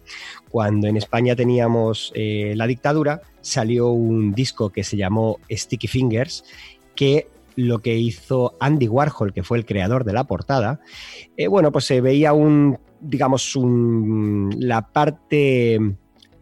Cuando 0.49 0.87
en 0.87 0.95
España 0.95 1.35
teníamos 1.35 2.13
eh, 2.15 2.53
la 2.55 2.67
dictadura, 2.67 3.21
salió 3.41 3.89
un 3.89 4.33
disco 4.33 4.69
que 4.69 4.83
se 4.83 4.95
llamó 4.95 5.39
Sticky 5.49 5.87
Fingers, 5.87 6.45
que 6.95 7.27
lo 7.57 7.79
que 7.79 7.97
hizo 7.97 8.55
Andy 8.61 8.87
Warhol, 8.87 9.33
que 9.33 9.43
fue 9.43 9.57
el 9.57 9.65
creador 9.65 10.05
de 10.05 10.13
la 10.13 10.23
portada, 10.23 10.79
eh, 11.35 11.47
bueno, 11.47 11.73
pues 11.73 11.83
se 11.83 11.99
veía 11.99 12.31
un 12.31 12.79
digamos, 12.99 13.57
la 14.57 14.81
parte 14.81 15.79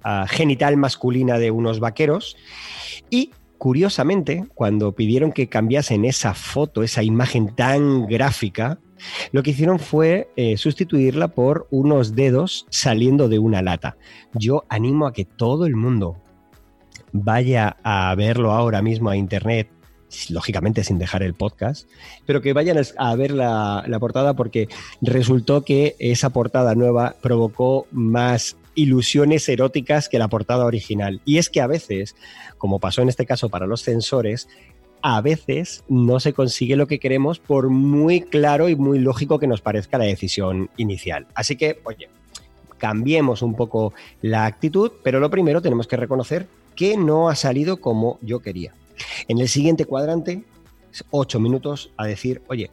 ah, 0.04 0.26
genital 0.28 0.78
masculina 0.78 1.38
de 1.38 1.52
unos 1.52 1.80
vaqueros. 1.80 2.38
Y 3.10 3.32
curiosamente, 3.58 4.46
cuando 4.54 4.94
pidieron 4.94 5.32
que 5.32 5.48
cambiasen 5.48 6.06
esa 6.06 6.34
foto, 6.34 6.84
esa 6.84 7.04
imagen 7.04 7.56
tan 7.56 8.08
gráfica, 8.08 8.80
lo 9.32 9.44
que 9.44 9.52
hicieron 9.52 9.80
fue 9.80 10.30
eh, 10.36 10.58
sustituirla 10.58 11.30
por 11.30 11.68
unos 11.70 12.16
dedos 12.16 12.66
saliendo 12.70 13.28
de 13.28 13.40
una 13.40 13.62
lata. 13.62 13.98
Yo 14.34 14.64
animo 14.70 15.06
a 15.06 15.14
que 15.14 15.26
todo 15.26 15.66
el 15.66 15.76
mundo 15.76 16.18
vaya 17.12 17.78
a 17.84 18.14
verlo 18.16 18.52
ahora 18.52 18.82
mismo 18.82 19.10
a 19.10 19.18
internet 19.18 19.70
lógicamente 20.30 20.84
sin 20.84 21.00
dejar 21.00 21.24
el 21.24 21.34
podcast, 21.34 21.90
pero 22.26 22.42
que 22.42 22.54
vayan 22.54 22.78
a 22.98 23.16
ver 23.16 23.32
la, 23.32 23.84
portada 24.00 24.34
porque 24.34 24.68
resultó 25.02 25.64
que 25.64 25.96
esa 26.00 26.30
portada 26.30 26.76
nueva 26.76 27.16
provocó 27.22 27.88
más 27.92 28.58
ilusiones 28.76 29.48
eróticas 29.48 30.10
que 30.10 30.20
la 30.20 30.28
portada 30.28 30.66
original. 30.66 31.22
Y 31.26 31.38
es 31.38 31.50
que 31.50 31.62
a 31.62 31.68
veces, 31.68 32.16
como 32.58 32.80
pasó 32.80 33.02
en 33.02 33.10
este 33.10 33.26
caso 33.26 33.50
para 33.50 33.68
los 33.68 33.84
censores, 33.84 34.48
a 35.02 35.22
veces 35.22 35.84
no 35.88 36.20
se 36.20 36.34
consigue 36.34 36.76
lo 36.76 36.88
que 36.88 37.00
queremos 37.00 37.40
por 37.40 37.70
muy 37.70 38.22
claro 38.22 38.70
y 38.70 38.76
muy 38.76 39.00
lógico 39.00 39.40
que 39.40 39.48
nos 39.48 39.62
parezca 39.62 39.98
la 39.98 40.06
decisión 40.06 40.70
inicial. 40.78 41.28
Así 41.36 41.56
que, 41.56 41.80
oye, 41.84 42.10
cambiemos 42.78 43.42
un 43.42 43.56
poco 43.56 43.94
la 44.22 44.46
actitud, 44.46 44.92
pero 45.04 45.20
lo 45.20 45.30
primero 45.30 45.62
tenemos 45.62 45.88
que 45.88 45.98
reconocer 45.98 46.48
que 46.76 46.98
no 46.98 47.30
ha 47.30 47.36
salido 47.36 47.78
como 47.78 48.20
yo 48.22 48.40
quería. 48.40 48.74
En 49.28 49.40
el 49.40 49.48
siguiente 49.48 49.86
cuadrante, 49.86 50.44
ocho 51.12 51.40
minutos 51.40 51.92
a 51.98 52.06
decir, 52.06 52.42
oye, 52.48 52.70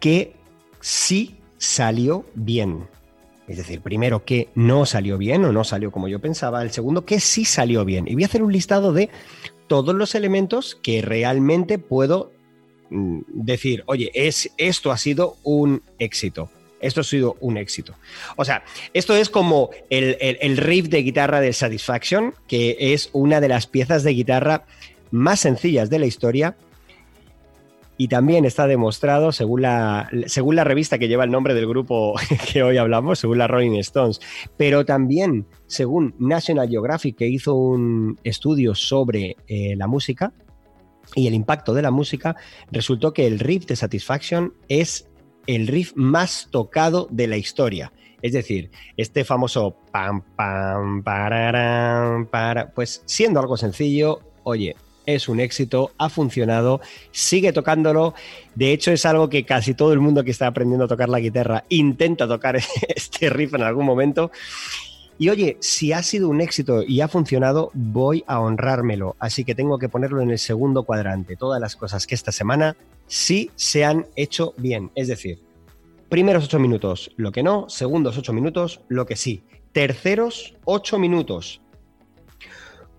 que 0.00 0.34
sí 0.80 1.36
salió 1.58 2.24
bien. 2.34 2.88
Es 3.48 3.56
decir, 3.56 3.80
primero 3.80 4.24
que 4.24 4.48
no 4.54 4.86
salió 4.86 5.18
bien 5.18 5.44
o 5.44 5.52
no 5.52 5.64
salió 5.64 5.90
como 5.90 6.08
yo 6.08 6.20
pensaba. 6.20 6.62
El 6.62 6.70
segundo 6.70 7.04
que 7.04 7.20
sí 7.20 7.44
salió 7.44 7.84
bien. 7.84 8.06
Y 8.08 8.14
voy 8.14 8.22
a 8.22 8.26
hacer 8.26 8.42
un 8.42 8.52
listado 8.52 8.92
de 8.92 9.10
todos 9.66 9.94
los 9.94 10.14
elementos 10.14 10.76
que 10.82 11.02
realmente 11.02 11.78
puedo 11.78 12.32
mm, 12.90 13.20
decir, 13.26 13.84
oye, 13.86 14.10
es, 14.14 14.50
esto 14.58 14.90
ha 14.90 14.98
sido 14.98 15.36
un 15.42 15.82
éxito. 15.98 16.50
Esto 16.80 17.02
ha 17.02 17.04
sido 17.04 17.36
un 17.40 17.56
éxito. 17.56 17.94
O 18.36 18.44
sea, 18.44 18.64
esto 18.92 19.14
es 19.14 19.30
como 19.30 19.70
el, 19.88 20.16
el 20.18 20.56
riff 20.56 20.88
de 20.88 21.02
guitarra 21.02 21.40
de 21.40 21.52
Satisfaction, 21.52 22.34
que 22.48 22.76
es 22.92 23.08
una 23.12 23.40
de 23.40 23.48
las 23.48 23.68
piezas 23.68 24.02
de 24.02 24.14
guitarra 24.14 24.66
más 25.12 25.40
sencillas 25.40 25.90
de 25.90 25.98
la 26.00 26.06
historia. 26.06 26.56
Y 27.96 28.08
también 28.08 28.44
está 28.44 28.66
demostrado, 28.66 29.30
según 29.30 29.62
la, 29.62 30.10
según 30.26 30.56
la 30.56 30.64
revista 30.64 30.98
que 30.98 31.06
lleva 31.06 31.22
el 31.22 31.30
nombre 31.30 31.54
del 31.54 31.68
grupo 31.68 32.14
que 32.52 32.62
hoy 32.62 32.78
hablamos, 32.78 33.20
según 33.20 33.38
la 33.38 33.46
Rolling 33.46 33.78
Stones, 33.78 34.20
pero 34.56 34.84
también 34.84 35.46
según 35.66 36.14
National 36.18 36.68
Geographic, 36.68 37.16
que 37.16 37.28
hizo 37.28 37.54
un 37.54 38.18
estudio 38.24 38.74
sobre 38.74 39.36
eh, 39.46 39.76
la 39.76 39.86
música 39.86 40.32
y 41.14 41.28
el 41.28 41.34
impacto 41.34 41.74
de 41.74 41.82
la 41.82 41.90
música, 41.90 42.34
resultó 42.70 43.12
que 43.12 43.26
el 43.26 43.38
riff 43.38 43.66
de 43.66 43.76
Satisfaction 43.76 44.54
es 44.68 45.08
el 45.46 45.66
riff 45.66 45.92
más 45.94 46.48
tocado 46.50 47.06
de 47.10 47.26
la 47.26 47.36
historia. 47.36 47.92
Es 48.22 48.32
decir, 48.32 48.70
este 48.96 49.24
famoso 49.24 49.76
pam, 49.90 50.22
pam, 50.36 51.02
pararam, 51.02 52.26
para, 52.26 52.70
pues 52.70 53.02
siendo 53.04 53.40
algo 53.40 53.56
sencillo, 53.56 54.20
oye, 54.44 54.76
es 55.06 55.28
un 55.28 55.40
éxito, 55.40 55.92
ha 55.98 56.08
funcionado, 56.08 56.80
sigue 57.10 57.52
tocándolo. 57.52 58.14
De 58.54 58.72
hecho, 58.72 58.90
es 58.92 59.04
algo 59.06 59.28
que 59.28 59.44
casi 59.44 59.74
todo 59.74 59.92
el 59.92 60.00
mundo 60.00 60.24
que 60.24 60.30
está 60.30 60.46
aprendiendo 60.46 60.84
a 60.84 60.88
tocar 60.88 61.08
la 61.08 61.20
guitarra 61.20 61.64
intenta 61.68 62.28
tocar 62.28 62.56
este 62.88 63.30
riff 63.30 63.54
en 63.54 63.62
algún 63.62 63.86
momento. 63.86 64.30
Y 65.18 65.28
oye, 65.28 65.56
si 65.60 65.92
ha 65.92 66.02
sido 66.02 66.28
un 66.28 66.40
éxito 66.40 66.82
y 66.82 67.00
ha 67.00 67.08
funcionado, 67.08 67.70
voy 67.74 68.24
a 68.26 68.40
honrármelo. 68.40 69.14
Así 69.18 69.44
que 69.44 69.54
tengo 69.54 69.78
que 69.78 69.88
ponerlo 69.88 70.20
en 70.20 70.30
el 70.30 70.38
segundo 70.38 70.82
cuadrante. 70.82 71.36
Todas 71.36 71.60
las 71.60 71.76
cosas 71.76 72.06
que 72.06 72.14
esta 72.14 72.32
semana 72.32 72.76
sí 73.06 73.50
se 73.54 73.84
han 73.84 74.06
hecho 74.16 74.54
bien. 74.56 74.90
Es 74.94 75.08
decir, 75.08 75.38
primeros 76.08 76.46
ocho 76.46 76.58
minutos, 76.58 77.12
lo 77.16 77.30
que 77.30 77.42
no. 77.42 77.68
Segundos 77.68 78.18
ocho 78.18 78.32
minutos, 78.32 78.80
lo 78.88 79.06
que 79.06 79.16
sí. 79.16 79.44
Terceros 79.72 80.56
ocho 80.64 80.98
minutos. 80.98 81.60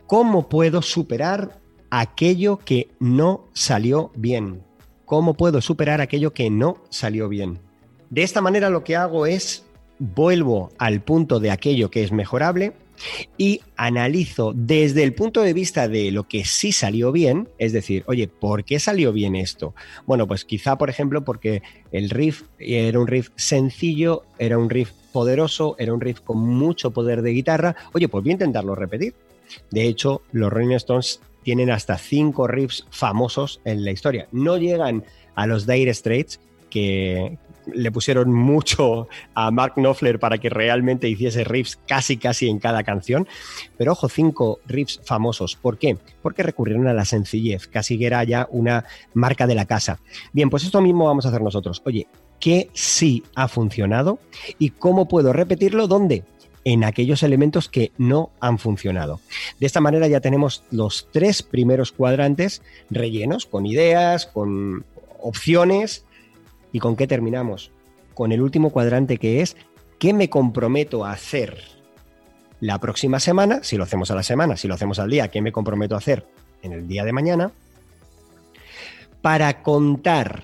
¿Cómo 0.08 0.48
puedo 0.48 0.82
superar 0.82 1.60
aquello 2.00 2.58
que 2.58 2.90
no 3.00 3.46
salió 3.54 4.12
bien. 4.16 4.64
¿Cómo 5.06 5.36
puedo 5.36 5.62
superar 5.62 6.02
aquello 6.02 6.34
que 6.34 6.50
no 6.50 6.78
salió 6.90 7.30
bien? 7.30 7.60
De 8.10 8.24
esta 8.24 8.42
manera 8.42 8.72
lo 8.72 8.84
que 8.84 8.96
hago 8.96 9.28
es 9.28 9.64
vuelvo 10.00 10.72
al 10.80 11.02
punto 11.02 11.40
de 11.40 11.52
aquello 11.52 11.92
que 11.92 12.04
es 12.04 12.12
mejorable 12.12 12.74
y 13.38 13.62
analizo 13.76 14.54
desde 14.56 15.04
el 15.04 15.14
punto 15.14 15.44
de 15.44 15.54
vista 15.54 15.88
de 15.88 16.12
lo 16.12 16.24
que 16.28 16.46
sí 16.46 16.72
salió 16.72 17.12
bien, 17.12 17.48
es 17.60 17.74
decir, 17.74 18.04
oye, 18.08 18.28
¿por 18.28 18.64
qué 18.64 18.80
salió 18.80 19.14
bien 19.14 19.36
esto? 19.36 19.76
Bueno, 20.08 20.26
pues 20.26 20.46
quizá, 20.46 20.80
por 20.80 20.90
ejemplo, 20.90 21.24
porque 21.24 21.62
el 21.92 22.10
riff 22.10 22.42
era 22.58 23.00
un 23.00 23.06
riff 23.06 23.30
sencillo, 23.36 24.24
era 24.40 24.58
un 24.58 24.72
riff 24.72 24.90
poderoso, 25.12 25.76
era 25.78 25.94
un 25.94 26.02
riff 26.02 26.22
con 26.22 26.40
mucho 26.40 26.90
poder 26.90 27.22
de 27.22 27.34
guitarra, 27.34 27.76
oye, 27.94 28.08
pues 28.08 28.24
voy 28.24 28.32
a 28.32 28.34
intentarlo 28.34 28.74
repetir. 28.74 29.14
De 29.70 29.84
hecho, 29.84 30.24
los 30.32 30.52
Rolling 30.52 30.76
Stones 30.76 31.20
tienen 31.44 31.70
hasta 31.70 31.98
cinco 31.98 32.48
riffs 32.48 32.86
famosos 32.90 33.62
en 33.66 33.84
la 33.86 33.92
historia. 33.92 34.28
No 34.32 34.58
llegan 34.58 35.04
a 35.36 35.48
los 35.48 35.68
Dire 35.68 35.94
Straits, 35.94 36.40
que 36.70 37.38
le 37.72 37.92
pusieron 37.92 38.34
mucho 38.34 39.08
a 39.34 39.52
Mark 39.52 39.74
Knopfler 39.76 40.20
para 40.20 40.38
que 40.38 40.50
realmente 40.50 41.08
hiciese 41.08 41.44
riffs 41.44 41.80
casi 41.88 42.18
casi 42.18 42.50
en 42.50 42.60
cada 42.60 42.84
canción. 42.84 43.28
Pero 43.78 43.94
ojo, 43.94 44.10
cinco 44.10 44.60
riffs 44.66 45.00
famosos. 45.04 45.56
¿Por 45.56 45.78
qué? 45.78 45.98
Porque 46.22 46.44
recurrieron 46.44 46.88
a 46.88 46.94
la 46.94 47.06
sencillez, 47.06 47.68
casi 47.68 47.98
que 47.98 48.08
era 48.08 48.24
ya 48.24 48.48
una 48.52 48.86
marca 49.14 49.48
de 49.48 49.56
la 49.56 49.66
casa. 49.66 50.00
Bien, 50.32 50.50
pues 50.50 50.64
esto 50.64 50.82
mismo 50.82 51.06
vamos 51.06 51.26
a 51.26 51.30
hacer 51.30 51.42
nosotros. 51.42 51.82
Oye, 51.86 52.08
¿qué 52.40 52.70
sí 52.74 53.24
ha 53.36 53.48
funcionado? 53.48 54.20
¿Y 54.60 54.72
cómo 54.72 55.08
puedo 55.08 55.34
repetirlo? 55.34 55.88
¿Dónde? 55.88 56.24
En 56.66 56.84
aquellos 56.84 57.24
elementos 57.24 57.68
que 57.70 57.92
no 57.98 58.32
han 58.40 58.58
funcionado. 58.58 59.20
De 59.60 59.66
esta 59.66 59.82
manera 59.82 60.08
ya 60.08 60.22
tenemos 60.22 60.64
los 60.72 61.08
tres 61.12 61.44
primeros 61.44 61.92
cuadrantes 61.92 62.62
rellenos 62.90 63.46
con 63.46 63.66
ideas, 63.66 64.26
con 64.26 64.86
opciones 65.22 66.06
y 66.72 66.80
con 66.80 66.96
qué 66.96 67.08
terminamos. 67.08 67.72
Con 68.14 68.32
el 68.32 68.42
último 68.42 68.70
cuadrante 68.70 69.18
que 69.18 69.42
es 69.42 69.58
qué 70.00 70.14
me 70.14 70.30
comprometo 70.30 71.06
a 71.06 71.12
hacer 71.12 71.60
la 72.60 72.80
próxima 72.80 73.20
semana, 73.20 73.60
si 73.64 73.76
lo 73.76 73.84
hacemos 73.84 74.10
a 74.12 74.16
la 74.16 74.24
semana, 74.24 74.56
si 74.56 74.68
lo 74.68 74.74
hacemos 74.74 75.00
al 75.00 75.10
día, 75.10 75.28
qué 75.30 75.42
me 75.42 75.52
comprometo 75.52 75.96
a 75.96 75.98
hacer 75.98 76.26
en 76.62 76.72
el 76.72 76.88
día 76.88 77.04
de 77.04 77.12
mañana, 77.12 77.52
para 79.22 79.64
contar 79.64 80.44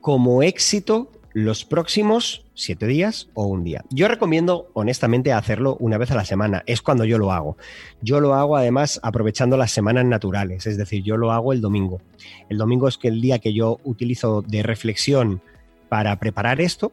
como 0.00 0.42
éxito 0.42 1.10
los 1.32 1.64
próximos 1.64 2.43
siete 2.54 2.86
días 2.86 3.28
o 3.34 3.46
un 3.46 3.64
día. 3.64 3.84
Yo 3.90 4.08
recomiendo 4.08 4.70
honestamente 4.72 5.32
hacerlo 5.32 5.76
una 5.80 5.98
vez 5.98 6.10
a 6.10 6.16
la 6.16 6.24
semana, 6.24 6.62
es 6.66 6.82
cuando 6.82 7.04
yo 7.04 7.18
lo 7.18 7.32
hago. 7.32 7.56
Yo 8.00 8.20
lo 8.20 8.34
hago 8.34 8.56
además 8.56 9.00
aprovechando 9.02 9.56
las 9.56 9.72
semanas 9.72 10.04
naturales, 10.04 10.66
es 10.66 10.76
decir, 10.76 11.02
yo 11.02 11.16
lo 11.16 11.32
hago 11.32 11.52
el 11.52 11.60
domingo. 11.60 12.00
El 12.48 12.58
domingo 12.58 12.88
es 12.88 12.98
el 13.02 13.20
día 13.20 13.38
que 13.38 13.52
yo 13.52 13.78
utilizo 13.84 14.42
de 14.42 14.62
reflexión 14.62 15.42
para 15.88 16.18
preparar 16.18 16.60
esto 16.60 16.92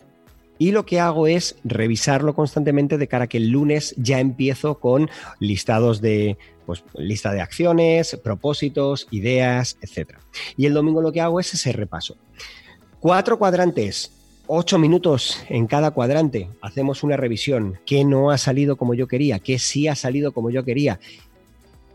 y 0.62 0.72
lo 0.72 0.86
que 0.86 1.00
hago 1.00 1.26
es 1.26 1.56
revisarlo 1.64 2.36
constantemente 2.36 3.00
de 3.00 3.08
cara 3.08 3.24
a 3.24 3.28
que 3.28 3.38
el 3.38 3.50
lunes 3.50 3.96
ya 3.98 4.20
empiezo 4.20 4.80
con 4.80 5.10
listados 5.40 6.02
de 6.02 6.38
pues, 6.68 6.84
lista 6.94 7.34
de 7.34 7.42
acciones, 7.42 8.16
propósitos, 8.24 9.08
ideas, 9.10 9.78
etc. 9.82 10.20
Y 10.58 10.68
el 10.68 10.76
domingo 10.76 11.02
lo 11.02 11.12
que 11.12 11.20
hago 11.20 11.40
es 11.40 11.52
ese 11.54 11.72
repaso. 11.72 12.16
Cuatro 13.00 13.40
cuadrantes, 13.40 14.21
ocho 14.54 14.78
minutos 14.78 15.42
en 15.48 15.66
cada 15.66 15.92
cuadrante. 15.92 16.50
Hacemos 16.62 17.04
una 17.04 17.16
revisión. 17.16 17.80
¿Qué 17.86 18.04
no 18.04 18.32
ha 18.32 18.38
salido 18.38 18.76
como 18.76 18.94
yo 18.94 19.08
quería? 19.08 19.40
¿Qué 19.40 19.58
sí 19.58 19.88
ha 19.88 19.96
salido 19.96 20.34
como 20.34 20.50
yo 20.50 20.66
quería? 20.66 21.00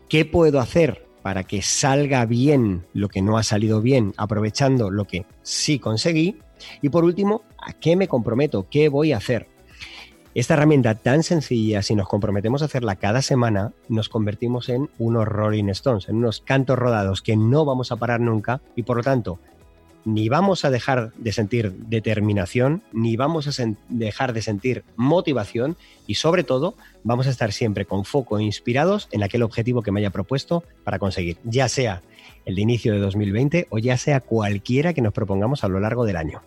¿Qué 0.09 0.25
puedo 0.25 0.59
hacer 0.59 1.05
para 1.21 1.43
que 1.43 1.61
salga 1.61 2.25
bien 2.25 2.83
lo 2.95 3.09
que 3.09 3.21
no 3.21 3.37
ha 3.37 3.43
salido 3.43 3.79
bien, 3.79 4.15
aprovechando 4.17 4.89
lo 4.89 5.05
que 5.05 5.27
sí 5.43 5.77
conseguí? 5.77 6.39
Y 6.81 6.89
por 6.89 7.03
último, 7.03 7.43
¿a 7.59 7.73
qué 7.73 7.95
me 7.95 8.07
comprometo? 8.07 8.65
¿Qué 8.71 8.89
voy 8.89 9.11
a 9.11 9.17
hacer? 9.17 9.47
Esta 10.33 10.55
herramienta 10.55 10.95
tan 10.95 11.21
sencilla, 11.21 11.83
si 11.83 11.93
nos 11.93 12.07
comprometemos 12.07 12.63
a 12.63 12.65
hacerla 12.65 12.95
cada 12.95 13.21
semana, 13.21 13.73
nos 13.87 14.09
convertimos 14.09 14.69
en 14.69 14.89
unos 14.97 15.27
Rolling 15.27 15.69
Stones, 15.69 16.09
en 16.09 16.15
unos 16.15 16.41
cantos 16.41 16.79
rodados 16.79 17.21
que 17.21 17.37
no 17.37 17.65
vamos 17.65 17.91
a 17.91 17.97
parar 17.97 18.19
nunca 18.19 18.61
y 18.75 18.81
por 18.81 18.97
lo 18.97 19.03
tanto 19.03 19.37
ni 20.07 20.29
vamos 20.29 20.63
a 20.63 20.69
dejar 20.69 21.11
de 21.17 21.33
sentir 21.33 21.73
determinación, 21.73 22.81
ni 22.93 23.17
vamos 23.17 23.45
a 23.47 23.65
dejar 23.89 24.31
de 24.31 24.41
sentir 24.41 24.85
motivación 24.95 25.75
y 26.07 26.15
sobre 26.15 26.45
todo 26.45 26.75
vamos 27.03 27.27
a 27.27 27.29
estar 27.29 27.51
siempre 27.51 27.83
con 27.83 28.05
foco 28.05 28.39
e 28.39 28.43
inspirados 28.43 29.09
en 29.11 29.21
aquel 29.21 29.43
objetivo 29.43 29.81
que 29.81 29.91
me 29.91 29.99
haya 29.99 30.09
propuesto 30.09 30.63
para 30.85 30.97
conseguir, 30.97 31.39
ya 31.43 31.67
sea 31.67 32.03
el 32.45 32.55
de 32.55 32.61
inicio 32.61 32.93
de 32.93 32.99
2020 32.99 33.67
o 33.69 33.79
ya 33.79 33.97
sea 33.97 34.21
cualquiera 34.21 34.93
que 34.93 35.01
nos 35.01 35.11
propongamos 35.11 35.65
a 35.65 35.67
lo 35.67 35.81
largo 35.81 36.05
del 36.05 36.15
año. 36.15 36.41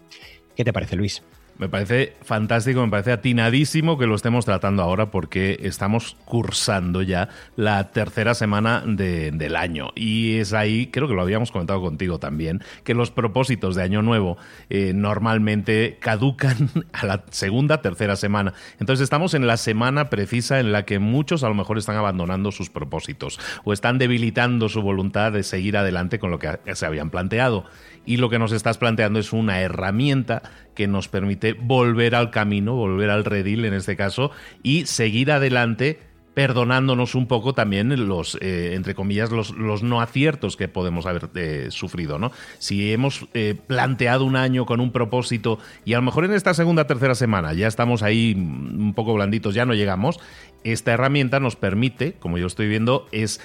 ¿Qué 0.57 0.65
te 0.65 0.73
parece, 0.73 0.97
Luis? 0.97 1.23
Me 1.61 1.69
parece 1.69 2.15
fantástico, 2.23 2.81
me 2.81 2.91
parece 2.91 3.13
atinadísimo 3.13 3.99
que 3.99 4.07
lo 4.07 4.15
estemos 4.15 4.47
tratando 4.47 4.83
ahora 4.83 5.11
porque 5.11 5.59
estamos 5.61 6.17
cursando 6.25 7.03
ya 7.03 7.29
la 7.55 7.91
tercera 7.91 8.33
semana 8.33 8.83
del 8.87 9.55
año. 9.57 9.91
Y 9.95 10.37
es 10.37 10.55
ahí, 10.55 10.87
creo 10.87 11.07
que 11.07 11.13
lo 11.13 11.21
habíamos 11.21 11.53
comentado 11.53 11.83
contigo 11.83 12.19
también, 12.19 12.63
que 12.83 12.95
los 12.95 13.11
propósitos 13.11 13.75
de 13.75 13.83
Año 13.83 14.01
Nuevo 14.01 14.39
eh, 14.71 14.93
normalmente 14.95 15.99
caducan 16.01 16.71
a 16.95 17.05
la 17.05 17.25
segunda, 17.29 17.83
tercera 17.83 18.17
semana. 18.17 18.55
Entonces 18.79 19.05
estamos 19.05 19.35
en 19.35 19.47
la 19.47 19.59
semana 19.59 20.09
precisa 20.09 20.61
en 20.61 20.73
la 20.73 20.87
que 20.87 20.99
muchos 20.99 21.45
a 21.45 21.49
lo 21.51 21.55
mejor 21.55 21.77
están 21.77 21.97
abandonando 21.97 22.53
sus 22.53 22.71
propósitos 22.71 23.39
o 23.65 23.75
están 23.75 23.99
debilitando 23.99 24.71
su 24.71 24.81
voluntad 24.81 25.33
de 25.33 25.43
seguir 25.43 25.77
adelante 25.77 26.19
con 26.19 26.31
lo 26.31 26.39
que 26.39 26.59
se 26.73 26.87
habían 26.87 27.11
planteado 27.11 27.67
y 28.11 28.17
lo 28.17 28.29
que 28.29 28.41
nos 28.41 28.51
estás 28.51 28.77
planteando 28.77 29.21
es 29.21 29.33
una 29.33 29.61
herramienta 29.61 30.43
que 30.75 30.89
nos 30.89 31.07
permite 31.07 31.53
volver 31.53 32.17
al 32.17 32.33
camino, 32.33 32.75
volver 32.75 33.09
al 33.09 33.25
redil 33.25 33.65
en 33.65 33.73
este 33.73 33.95
caso, 33.95 34.33
y 34.65 34.87
seguir 34.87 35.31
adelante 35.31 36.01
perdonándonos 36.35 37.15
un 37.15 37.29
poco 37.29 37.55
también 37.55 38.09
los, 38.09 38.37
eh, 38.41 38.75
entre 38.75 38.97
comillas, 38.97 39.31
los, 39.31 39.53
los, 39.53 39.85
no 39.85 40.01
aciertos 40.01 40.57
que 40.57 40.67
podemos 40.67 41.07
haber 41.07 41.31
eh, 41.37 41.69
sufrido, 41.71 42.19
¿no? 42.19 42.33
Si 42.59 42.93
hemos 42.93 43.29
eh, 43.33 43.55
planteado 43.65 44.25
un 44.25 44.35
año 44.35 44.67
con 44.67 44.81
un 44.81 44.91
propósito 44.91 45.61
y 45.85 45.93
a 45.93 45.99
lo 45.99 46.03
mejor 46.03 46.25
en 46.25 46.33
esta 46.33 46.53
segunda, 46.53 46.89
tercera 46.89 47.15
semana 47.15 47.53
ya 47.53 47.69
estamos 47.69 48.03
ahí 48.03 48.35
un 48.37 48.93
poco 48.93 49.15
blanditos, 49.15 49.55
ya 49.55 49.67
no 49.67 49.75
llegamos, 49.75 50.19
esta 50.65 50.91
herramienta 50.91 51.39
nos 51.39 51.55
permite, 51.55 52.15
como 52.15 52.39
yo 52.39 52.49
estoy 52.49 52.67
viendo, 52.67 53.07
es 53.13 53.41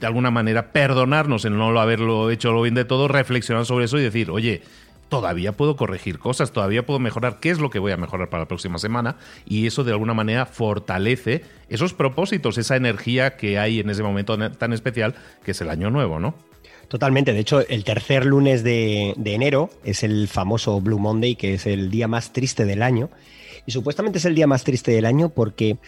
de 0.00 0.06
alguna 0.06 0.30
manera 0.30 0.72
perdonarnos 0.72 1.44
en 1.44 1.56
no 1.56 1.78
haberlo 1.78 2.30
hecho 2.30 2.52
lo 2.52 2.62
bien 2.62 2.74
de 2.74 2.84
todo, 2.84 3.08
reflexionar 3.08 3.66
sobre 3.66 3.86
eso 3.86 3.98
y 3.98 4.02
decir, 4.02 4.30
oye, 4.30 4.62
todavía 5.08 5.52
puedo 5.52 5.76
corregir 5.76 6.18
cosas, 6.18 6.52
todavía 6.52 6.84
puedo 6.84 6.98
mejorar, 6.98 7.38
qué 7.40 7.50
es 7.50 7.60
lo 7.60 7.70
que 7.70 7.78
voy 7.78 7.92
a 7.92 7.96
mejorar 7.96 8.30
para 8.30 8.42
la 8.42 8.48
próxima 8.48 8.78
semana 8.78 9.16
y 9.46 9.66
eso 9.66 9.84
de 9.84 9.92
alguna 9.92 10.14
manera 10.14 10.46
fortalece 10.46 11.42
esos 11.68 11.94
propósitos, 11.94 12.58
esa 12.58 12.76
energía 12.76 13.36
que 13.36 13.58
hay 13.58 13.80
en 13.80 13.90
ese 13.90 14.02
momento 14.02 14.36
tan 14.50 14.72
especial 14.72 15.14
que 15.44 15.52
es 15.52 15.60
el 15.60 15.70
año 15.70 15.90
nuevo, 15.90 16.18
¿no? 16.18 16.34
Totalmente, 16.88 17.32
de 17.32 17.40
hecho 17.40 17.60
el 17.66 17.84
tercer 17.84 18.26
lunes 18.26 18.62
de, 18.62 19.14
de 19.16 19.34
enero 19.34 19.70
es 19.84 20.02
el 20.02 20.28
famoso 20.28 20.80
Blue 20.80 20.98
Monday, 20.98 21.34
que 21.34 21.54
es 21.54 21.66
el 21.66 21.90
día 21.90 22.08
más 22.08 22.32
triste 22.32 22.64
del 22.64 22.82
año. 22.82 23.10
Y 23.66 23.72
supuestamente 23.72 24.18
es 24.18 24.24
el 24.26 24.34
día 24.34 24.46
más 24.46 24.64
triste 24.64 24.90
del 24.92 25.06
año 25.06 25.30
porque 25.30 25.78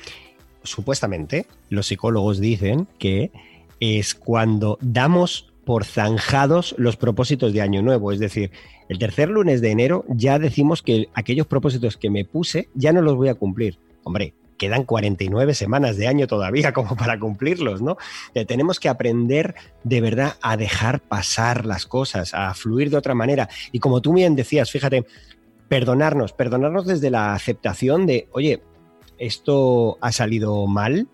supuestamente 0.63 1.47
los 1.69 1.87
psicólogos 1.87 2.41
dicen 2.41 2.89
que 2.99 3.31
es 3.81 4.15
cuando 4.15 4.79
damos 4.81 5.53
por 5.65 5.85
zanjados 5.85 6.75
los 6.79 6.97
propósitos 6.97 7.53
de 7.53 7.61
Año 7.61 7.83
Nuevo. 7.83 8.13
Es 8.13 8.21
decir, 8.21 8.53
el 8.89 8.99
tercer 8.99 9.29
lunes 9.29 9.61
de 9.61 9.73
enero 9.73 10.05
ya 10.09 10.39
decimos 10.39 10.83
que 10.83 11.09
aquellos 11.13 11.47
propósitos 11.47 11.97
que 11.97 12.09
me 12.09 12.25
puse 12.25 12.69
ya 12.75 12.93
no 12.93 13.03
los 13.03 13.17
voy 13.17 13.29
a 13.29 13.35
cumplir. 13.35 13.79
Hombre, 14.05 14.35
quedan 14.57 14.85
49 14.85 15.55
semanas 15.55 15.97
de 15.97 16.07
año 16.07 16.27
todavía 16.27 16.73
como 16.73 16.97
para 16.97 17.19
cumplirlos, 17.19 17.83
¿no? 17.83 17.97
Eh, 18.35 18.45
tenemos 18.45 18.81
que 18.81 18.89
aprender 18.89 19.55
de 19.85 20.01
verdad 20.01 20.37
a 20.41 20.57
dejar 20.57 21.01
pasar 21.01 21.67
las 21.67 21.87
cosas, 21.87 22.33
a 22.35 22.55
fluir 22.55 22.91
de 22.91 22.97
otra 22.97 23.15
manera. 23.15 23.49
Y 23.73 23.81
como 23.81 24.01
tú 24.01 24.15
bien 24.15 24.37
decías, 24.37 24.71
fíjate, 24.71 25.05
perdonarnos, 25.69 26.33
perdonarnos 26.33 26.87
desde 26.87 27.11
la 27.11 27.35
aceptación 27.35 28.07
de, 28.07 28.29
oye, 28.33 28.63
esto 29.19 29.99
ha 30.01 30.13
salido 30.13 30.67
mal, 30.67 31.09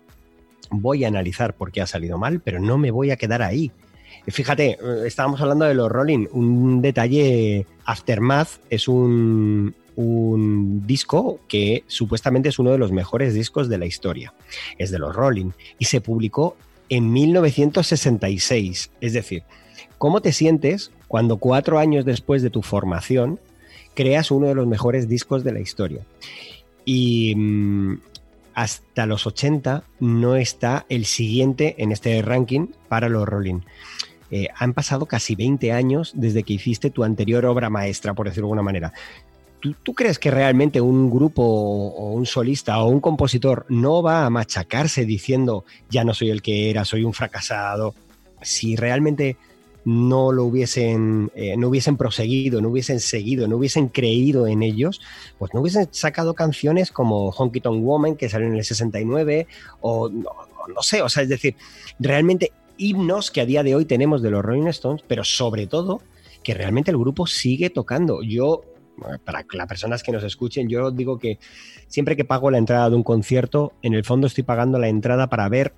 voy 0.81 1.03
a 1.03 1.07
analizar 1.07 1.55
por 1.55 1.71
qué 1.71 1.81
ha 1.81 1.87
salido 1.87 2.17
mal, 2.17 2.39
pero 2.39 2.59
no 2.59 2.77
me 2.77 2.91
voy 2.91 3.11
a 3.11 3.15
quedar 3.15 3.41
ahí. 3.41 3.71
Fíjate, 4.27 4.71
eh, 4.71 5.03
estábamos 5.05 5.41
hablando 5.41 5.65
de 5.65 5.73
los 5.73 5.91
Rolling. 5.91 6.27
Un 6.31 6.81
detalle, 6.81 7.65
Aftermath 7.85 8.59
es 8.69 8.87
un, 8.87 9.75
disco 10.85 11.39
que 11.47 11.83
supuestamente 11.85 12.49
es 12.49 12.57
uno 12.57 12.71
de 12.71 12.79
los 12.79 12.91
mejores 12.91 13.35
discos 13.35 13.69
de 13.69 13.77
la 13.77 13.85
historia. 13.85 14.33
Es 14.79 14.89
de 14.89 14.97
los 14.97 15.15
Rolling 15.15 15.51
y 15.77 15.85
se 15.85 16.01
publicó 16.01 16.55
en 16.89 17.11
1966. 17.11 18.91
Es 19.01 19.13
decir, 19.13 19.43
¿cómo 19.99 20.21
te 20.21 20.31
sientes 20.31 20.91
cuando 21.07 21.37
cuatro 21.37 21.77
años 21.77 22.05
después 22.05 22.41
de 22.41 22.49
tu 22.49 22.63
formación 22.63 23.39
creas 23.93 24.31
uno 24.31 24.47
de 24.47 24.55
los 24.55 24.65
mejores 24.65 25.07
discos 25.07 25.43
de 25.43 25.51
la 25.51 25.59
historia? 25.59 26.01
Y 26.85 27.35
mm, 27.35 27.99
hasta 28.53 29.05
los 29.05 29.25
80 29.27 29.83
no 29.99 30.35
está 30.35 30.85
el 30.89 31.05
siguiente 31.05 31.75
en 31.79 31.91
este 31.91 32.21
ranking 32.21 32.67
para 32.87 33.09
los 33.09 33.27
Rolling. 33.27 33.61
Eh, 34.31 34.47
han 34.55 34.73
pasado 34.73 35.05
casi 35.05 35.35
20 35.35 35.71
años 35.71 36.11
desde 36.15 36.43
que 36.43 36.53
hiciste 36.53 36.89
tu 36.89 37.03
anterior 37.03 37.45
obra 37.45 37.69
maestra, 37.69 38.13
por 38.13 38.27
decirlo 38.27 38.47
de 38.47 38.51
alguna 38.51 38.63
manera. 38.63 38.93
¿Tú, 39.83 39.93
crees 39.93 40.19
que 40.19 40.29
realmente 40.29 40.81
un 40.81 41.09
grupo 41.09 41.41
o 41.41 42.11
un 42.11 42.25
solista 42.25 42.79
o 42.79 42.89
un 42.89 42.99
compositor 42.99 43.65
no 43.69 44.03
va 44.03 44.25
a 44.25 44.29
machacarse 44.29 45.05
diciendo 45.05 45.63
ya 45.89 46.03
no 46.03 46.13
soy 46.13 46.31
el 46.31 46.41
que 46.41 46.69
era, 46.69 46.83
soy 46.83 47.05
un 47.05 47.13
fracasado? 47.13 47.95
Si 48.41 48.75
realmente 48.75 49.37
no 49.85 50.31
lo 50.31 50.45
hubiesen, 50.45 51.31
eh, 51.35 51.57
no 51.57 51.69
hubiesen 51.69 51.97
proseguido, 51.97 52.61
no 52.61 52.69
hubiesen 52.69 52.99
seguido, 52.99 53.47
no 53.47 53.57
hubiesen 53.57 53.89
creído 53.89 54.47
en 54.47 54.63
ellos, 54.63 55.01
pues 55.37 55.53
no 55.53 55.61
hubiesen 55.61 55.87
sacado 55.91 56.33
canciones 56.33 56.91
como 56.91 57.29
Honky 57.29 57.59
Tonk 57.59 57.83
Woman, 57.83 58.15
que 58.15 58.29
salió 58.29 58.47
en 58.47 58.55
el 58.55 58.63
69, 58.63 59.47
o 59.81 60.09
no, 60.09 60.31
no 60.73 60.81
sé, 60.81 61.01
o 61.01 61.09
sea, 61.09 61.23
es 61.23 61.29
decir, 61.29 61.55
realmente 61.99 62.51
himnos 62.77 63.31
que 63.31 63.41
a 63.41 63.45
día 63.45 63.63
de 63.63 63.75
hoy 63.75 63.85
tenemos 63.85 64.21
de 64.21 64.31
los 64.31 64.43
Rolling 64.43 64.67
Stones, 64.67 65.03
pero 65.07 65.23
sobre 65.23 65.67
todo 65.67 66.01
que 66.43 66.53
realmente 66.53 66.91
el 66.91 66.97
grupo 66.97 67.27
sigue 67.27 67.69
tocando. 67.69 68.21
Yo, 68.21 68.63
para 69.23 69.45
las 69.53 69.67
personas 69.67 70.03
que 70.03 70.11
nos 70.11 70.23
escuchen, 70.23 70.67
yo 70.67 70.91
digo 70.91 71.17
que 71.17 71.39
siempre 71.87 72.15
que 72.15 72.25
pago 72.25 72.51
la 72.51 72.57
entrada 72.57 72.89
de 72.89 72.95
un 72.95 73.03
concierto, 73.03 73.73
en 73.81 73.93
el 73.93 74.03
fondo 74.03 74.27
estoy 74.27 74.43
pagando 74.43 74.77
la 74.79 74.89
entrada 74.89 75.27
para 75.27 75.47
ver 75.49 75.73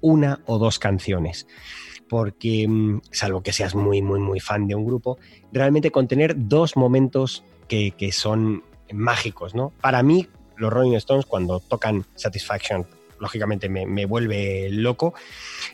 una 0.00 0.40
o 0.46 0.58
dos 0.58 0.78
canciones 0.78 1.46
porque, 2.08 2.66
mm, 2.68 3.00
salvo 3.10 3.42
que 3.42 3.52
seas 3.52 3.74
muy, 3.74 4.02
muy, 4.02 4.20
muy 4.20 4.40
fan 4.40 4.66
de 4.66 4.74
un 4.74 4.84
grupo, 4.84 5.18
realmente 5.52 5.90
contener 5.90 6.34
dos 6.36 6.76
momentos 6.76 7.44
que, 7.68 7.92
son 8.12 8.64
mágicos, 8.92 9.54
¿no? 9.54 9.72
Para 9.80 10.02
mí, 10.02 10.26
los 10.56 10.72
Rolling 10.72 10.94
Stones, 10.94 11.26
cuando 11.26 11.60
tocan 11.60 12.06
Satisfaction, 12.14 12.86
lógicamente 13.20 13.68
me, 13.68 14.06
vuelve 14.06 14.68
loco. 14.70 15.12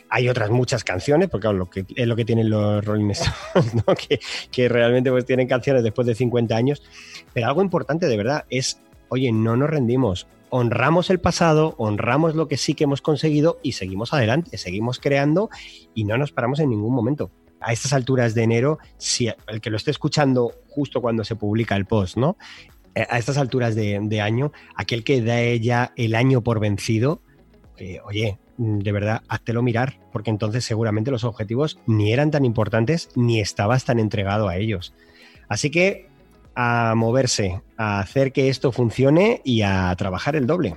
Hay 0.09 0.27
otras 0.27 0.49
muchas 0.49 0.83
canciones, 0.83 1.29
porque 1.29 1.47
lo 1.53 1.69
que, 1.69 1.85
es 1.95 2.07
lo 2.07 2.15
que 2.15 2.25
tienen 2.25 2.49
los 2.49 2.83
Rolling 2.83 3.09
Stones, 3.11 3.71
que, 4.07 4.19
que, 4.51 4.67
realmente 4.67 5.09
pues 5.09 5.25
tienen 5.25 5.47
canciones 5.47 5.83
después 5.83 6.05
de 6.05 6.15
50 6.15 6.55
años. 6.55 6.83
Pero 7.33 7.47
algo 7.47 7.61
importante 7.61 8.07
de 8.07 8.17
verdad 8.17 8.45
es, 8.49 8.81
oye, 9.09 9.31
no 9.31 9.55
nos 9.55 9.69
rendimos 9.69 10.27
honramos 10.57 11.09
el 11.09 11.19
pasado, 11.19 11.75
honramos 11.77 12.33
lo 12.33 12.47
que 12.47 12.55
sí 12.55 12.75
que 12.75 12.85
hemos 12.85 13.01
conseguido 13.01 13.59
y 13.61 13.73
seguimos 13.73 14.13
adelante, 14.13 14.57
seguimos 14.57 14.99
creando 14.99 15.49
y 15.93 16.05
no 16.05 16.17
nos 16.17 16.31
paramos 16.31 16.61
en 16.61 16.69
ningún 16.69 16.95
momento. 16.95 17.29
A 17.59 17.73
estas 17.73 17.91
alturas 17.91 18.35
de 18.35 18.43
enero, 18.43 18.79
si 18.97 19.27
el 19.47 19.59
que 19.59 19.69
lo 19.69 19.75
esté 19.75 19.91
escuchando 19.91 20.53
justo 20.69 21.01
cuando 21.01 21.25
se 21.25 21.35
publica 21.35 21.75
el 21.75 21.85
post, 21.85 22.15
¿no? 22.15 22.37
a 22.95 23.17
estas 23.17 23.37
alturas 23.37 23.75
de, 23.75 24.21
año, 24.21 24.53
aquel 24.75 25.03
que 25.03 25.21
da 25.21 25.43
ya 25.55 25.91
el 25.97 26.15
año 26.15 26.41
por 26.41 26.61
vencido, 26.61 27.19
eh, 27.75 27.99
oye, 28.05 28.39
de 28.57 28.91
verdad, 28.93 29.23
háztelo 29.27 29.61
mirar, 29.61 29.99
porque 30.13 30.29
entonces 30.29 30.63
seguramente 30.63 31.11
los 31.11 31.25
objetivos 31.25 31.79
ni 31.85 32.13
eran 32.13 32.31
tan 32.31 32.45
importantes 32.45 33.09
ni 33.15 33.41
estabas 33.41 33.83
tan 33.83 33.99
entregado 33.99 34.47
a 34.47 34.55
ellos. 34.55 34.93
Así 35.49 35.69
que 35.69 36.07
a 36.55 36.93
moverse, 36.95 37.61
a 37.77 37.99
hacer 37.99 38.31
que 38.31 38.49
esto 38.49 38.71
funcione 38.71 39.41
y 39.43 39.61
a 39.61 39.93
trabajar 39.95 40.35
el 40.35 40.47
doble. 40.47 40.75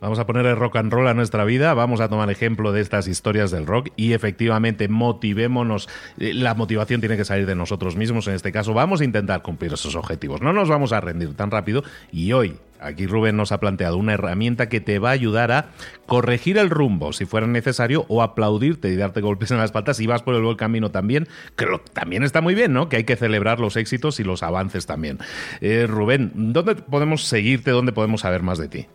Vamos 0.00 0.18
a 0.18 0.26
poner 0.26 0.44
el 0.44 0.56
rock 0.56 0.76
and 0.76 0.92
roll 0.92 1.08
a 1.08 1.14
nuestra 1.14 1.44
vida, 1.44 1.72
vamos 1.72 2.00
a 2.00 2.10
tomar 2.10 2.30
ejemplo 2.30 2.72
de 2.72 2.82
estas 2.82 3.08
historias 3.08 3.50
del 3.50 3.64
rock 3.64 3.88
y 3.96 4.12
efectivamente 4.12 4.86
motivémonos. 4.86 5.88
Eh, 6.18 6.34
la 6.34 6.54
motivación 6.54 7.00
tiene 7.00 7.16
que 7.16 7.24
salir 7.24 7.46
de 7.46 7.54
nosotros 7.54 7.96
mismos 7.96 8.28
en 8.28 8.34
este 8.34 8.52
caso. 8.52 8.74
Vamos 8.74 9.00
a 9.00 9.04
intentar 9.04 9.40
cumplir 9.40 9.72
esos 9.72 9.96
objetivos. 9.96 10.42
No 10.42 10.52
nos 10.52 10.68
vamos 10.68 10.92
a 10.92 11.00
rendir 11.00 11.34
tan 11.34 11.50
rápido 11.50 11.84
y 12.12 12.32
hoy 12.32 12.58
Aquí 12.84 13.06
Rubén 13.06 13.36
nos 13.36 13.50
ha 13.52 13.60
planteado 13.60 13.96
una 13.96 14.12
herramienta 14.12 14.68
que 14.68 14.80
te 14.80 14.98
va 14.98 15.10
a 15.10 15.12
ayudar 15.12 15.52
a 15.52 15.70
corregir 16.06 16.58
el 16.58 16.70
rumbo 16.70 17.12
si 17.12 17.24
fuera 17.24 17.46
necesario 17.46 18.04
o 18.08 18.22
aplaudirte 18.22 18.88
y 18.88 18.96
darte 18.96 19.20
golpes 19.20 19.50
en 19.50 19.58
las 19.58 19.72
patas 19.72 19.96
si 19.96 20.06
vas 20.06 20.22
por 20.22 20.34
el 20.34 20.42
buen 20.42 20.56
camino 20.56 20.90
también, 20.90 21.26
que 21.56 21.66
también 21.92 22.22
está 22.22 22.40
muy 22.40 22.54
bien, 22.54 22.72
¿no? 22.72 22.88
Que 22.88 22.96
hay 22.96 23.04
que 23.04 23.16
celebrar 23.16 23.58
los 23.58 23.76
éxitos 23.76 24.20
y 24.20 24.24
los 24.24 24.42
avances 24.42 24.86
también. 24.86 25.18
Eh, 25.60 25.86
Rubén, 25.88 26.32
¿dónde 26.34 26.74
podemos 26.76 27.24
seguirte? 27.24 27.70
¿Dónde 27.70 27.92
podemos 27.92 28.20
saber 28.20 28.42
más 28.42 28.58
de 28.58 28.68
ti? 28.68 28.86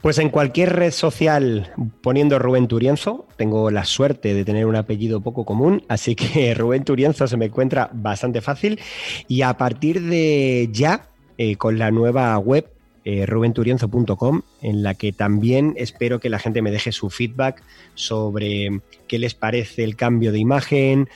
Pues 0.00 0.18
en 0.18 0.30
cualquier 0.30 0.76
red 0.76 0.92
social 0.92 1.72
poniendo 2.02 2.38
Rubén 2.38 2.68
Turienzo, 2.68 3.26
tengo 3.36 3.70
la 3.72 3.84
suerte 3.84 4.32
de 4.32 4.44
tener 4.44 4.66
un 4.66 4.76
apellido 4.76 5.20
poco 5.20 5.44
común, 5.44 5.82
así 5.88 6.14
que 6.14 6.54
Rubén 6.58 6.84
Turienzo 6.84 7.26
se 7.26 7.36
me 7.36 7.46
encuentra 7.46 7.90
bastante 7.92 8.40
fácil 8.40 8.78
y 9.26 9.42
a 9.42 9.56
partir 9.56 10.02
de 10.02 10.68
ya, 10.72 11.08
eh, 11.38 11.56
con 11.56 11.78
la 11.78 11.90
nueva 11.90 12.36
web 12.38 12.70
eh, 13.10 13.24
rubenturienzo.com, 13.24 14.42
en 14.60 14.82
la 14.82 14.92
que 14.92 15.12
también 15.12 15.72
espero 15.78 16.20
que 16.20 16.28
la 16.28 16.38
gente 16.38 16.60
me 16.60 16.70
deje 16.70 16.92
su 16.92 17.08
feedback 17.08 17.62
sobre 17.94 18.82
qué 19.06 19.18
les 19.18 19.34
parece 19.34 19.82
el 19.82 19.96
cambio 19.96 20.30
de 20.30 20.38
imagen, 20.38 21.08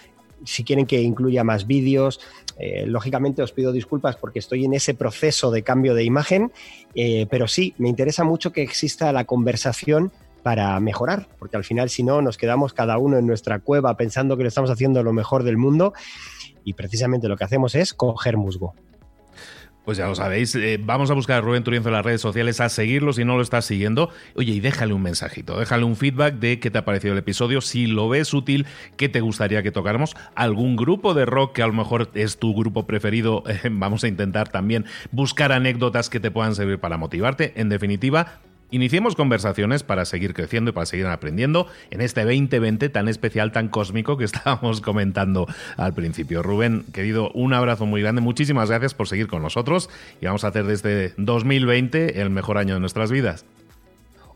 si 0.45 0.65
quieren 0.65 0.87
que 0.87 1.03
incluya 1.03 1.45
más 1.45 1.67
vídeos. 1.67 2.19
Eh, 2.59 2.87
lógicamente 2.87 3.43
os 3.43 3.53
pido 3.53 3.73
disculpas 3.73 4.17
porque 4.17 4.39
estoy 4.39 4.65
en 4.65 4.73
ese 4.73 4.95
proceso 4.95 5.51
de 5.51 5.63
cambio 5.63 5.95
de 5.95 6.05
imagen, 6.05 6.51
eh, 6.95 7.27
pero 7.31 7.47
sí, 7.47 7.75
me 7.77 7.91
interesa 7.91 8.25
mucho 8.25 8.53
que 8.53 8.63
exista 8.63 9.13
la 9.13 9.25
conversación 9.25 10.13
para 10.43 10.81
mejorar, 10.81 11.29
porque 11.39 11.57
al 11.59 11.65
final 11.65 11.91
si 11.91 12.03
no 12.03 12.23
nos 12.23 12.39
quedamos 12.39 12.73
cada 12.73 12.97
uno 12.97 13.19
en 13.19 13.27
nuestra 13.27 13.59
cueva 13.59 13.99
pensando 13.99 14.39
que 14.39 14.45
lo 14.45 14.49
estamos 14.49 14.71
haciendo 14.71 15.03
lo 15.03 15.13
mejor 15.13 15.45
del 15.45 15.59
mundo 15.59 15.93
y 16.65 16.73
precisamente 16.73 17.29
lo 17.29 17.37
que 17.37 17.45
hacemos 17.45 17.75
es 17.75 17.93
coger 17.93 18.37
musgo. 18.37 18.75
Pues 19.85 19.99
ya 19.99 20.07
lo 20.07 20.15
sabéis, 20.15 20.55
eh, 20.55 20.79
vamos 20.81 21.11
a 21.11 21.15
buscar 21.15 21.39
a 21.39 21.41
Rubén 21.41 21.65
Turienzo 21.65 21.89
en 21.89 21.95
las 21.95 22.05
redes 22.05 22.21
sociales, 22.21 22.61
a 22.61 22.69
seguirlo 22.69 23.13
si 23.13 23.25
no 23.25 23.35
lo 23.35 23.43
estás 23.43 23.65
siguiendo. 23.65 24.11
Oye, 24.37 24.53
y 24.53 24.61
déjale 24.61 24.95
un 24.95 25.03
mensajito, 25.03 25.59
déjale 25.59 25.83
un 25.83 25.97
feedback 25.97 26.35
de 26.35 26.61
qué 26.61 26.71
te 26.71 26.79
ha 26.79 26.85
parecido 26.85 27.15
el 27.15 27.19
episodio, 27.19 27.61
si 27.61 27.87
lo 27.87 28.09
ves 28.09 28.33
útil, 28.33 28.67
qué 28.97 29.09
te 29.09 29.21
gustaría 29.21 29.65
que 29.65 29.73
tocáramos, 29.73 30.15
algún 30.37 30.77
grupo 30.77 31.15
de 31.15 31.27
rock 31.27 31.55
que 31.55 31.63
a 31.63 31.67
lo 31.67 31.73
mejor 31.73 32.11
es 32.15 32.39
tu 32.39 32.55
grupo 32.55 32.87
preferido, 32.87 33.43
vamos 33.73 34.05
a 34.05 34.09
intentar 34.09 34.49
también 34.51 34.85
buscar 35.11 35.51
anécdotas 35.51 36.09
que 36.09 36.21
te 36.21 36.31
puedan 36.31 36.55
servir 36.55 36.79
para 36.79 36.97
motivarte. 36.97 37.53
En 37.57 37.69
definitiva, 37.69 38.41
Iniciemos 38.73 39.17
conversaciones 39.17 39.83
para 39.83 40.07
seguir 40.07 40.33
creciendo 40.33 40.71
y 40.71 40.73
para 40.73 40.87
seguir 40.87 41.05
aprendiendo 41.05 41.67
en 41.91 42.01
este 42.01 42.23
2020 42.23 42.89
tan 42.89 43.07
especial, 43.07 43.53
tan 43.53 43.69
cósmico 43.69 44.17
que 44.17 44.25
estábamos 44.33 44.81
comentando 44.81 45.47
al 45.77 45.93
principio. 45.93 46.43
Rubén, 46.43 46.87
querido, 46.91 47.31
un 47.33 47.53
abrazo 47.53 47.85
muy 47.85 48.01
grande. 48.01 48.23
Muchísimas 48.23 48.71
gracias 48.71 48.95
por 48.95 49.09
seguir 49.09 49.29
con 49.29 49.43
nosotros 49.43 49.91
y 50.23 50.27
vamos 50.27 50.45
a 50.45 50.49
hacer 50.49 50.65
desde 50.65 51.13
2020 51.19 52.23
el 52.23 52.31
mejor 52.31 52.57
año 52.57 52.73
de 52.73 52.81
nuestras 52.81 53.11
vidas. 53.11 53.45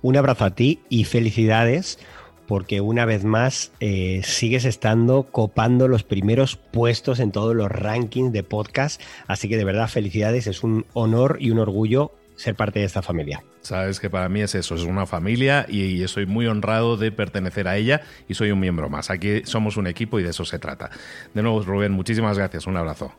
Un 0.02 0.18
abrazo 0.18 0.44
a 0.44 0.54
ti 0.54 0.80
y 0.90 1.04
felicidades 1.04 1.98
porque 2.46 2.82
una 2.82 3.06
vez 3.06 3.24
más 3.24 3.72
eh, 3.80 4.20
sigues 4.22 4.66
estando 4.66 5.22
copando 5.22 5.88
los 5.88 6.02
primeros 6.02 6.56
puestos 6.56 7.20
en 7.20 7.32
todos 7.32 7.56
los 7.56 7.70
rankings 7.70 8.34
de 8.34 8.42
podcast. 8.42 9.00
Así 9.28 9.48
que 9.48 9.56
de 9.56 9.64
verdad 9.64 9.88
felicidades, 9.88 10.46
es 10.46 10.62
un 10.62 10.84
honor 10.92 11.38
y 11.40 11.52
un 11.52 11.58
orgullo 11.58 12.12
ser 12.36 12.54
parte 12.54 12.80
de 12.80 12.84
esta 12.84 13.02
familia. 13.02 13.42
Sabes 13.62 13.98
que 13.98 14.08
para 14.08 14.28
mí 14.28 14.40
es 14.42 14.54
eso, 14.54 14.74
es 14.74 14.82
una 14.82 15.06
familia 15.06 15.66
y, 15.68 16.02
estoy 16.02 16.26
muy 16.26 16.46
honrado 16.46 16.96
de 16.96 17.10
pertenecer 17.10 17.66
a 17.66 17.76
ella 17.76 18.02
y 18.28 18.34
soy 18.34 18.50
un 18.50 18.60
miembro 18.60 18.88
más. 18.88 19.10
Aquí 19.10 19.42
somos 19.44 19.76
un 19.76 19.86
equipo 19.86 20.20
y 20.20 20.22
de 20.22 20.30
eso 20.30 20.44
se 20.44 20.58
trata. 20.58 20.90
De 21.34 21.42
nuevo, 21.42 21.60
Rubén, 21.62 21.92
muchísimas 21.92 22.38
gracias. 22.38 22.66
Un 22.66 22.76
abrazo. 22.76 23.12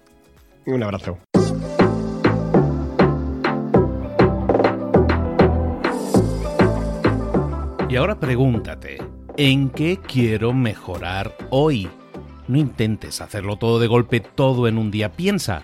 Un 0.66 0.84
abrazo. 0.84 1.20
Y 7.90 7.96
ahora 7.96 8.20
pregúntate, 8.20 8.98
¿en 9.38 9.70
qué 9.70 9.98
quiero 10.06 10.54
mejorar 10.54 11.36
hoy? 11.50 11.90
No 12.48 12.58
intentes 12.58 13.22
hacerlo 13.22 13.56
todo 13.58 13.80
de 13.80 13.88
golpe, 13.88 14.20
todo 14.20 14.68
en 14.68 14.78
un 14.78 14.92
día. 14.92 15.14
Piensa, 15.14 15.64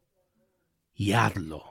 y 1.01 1.13
hazlo. 1.13 1.70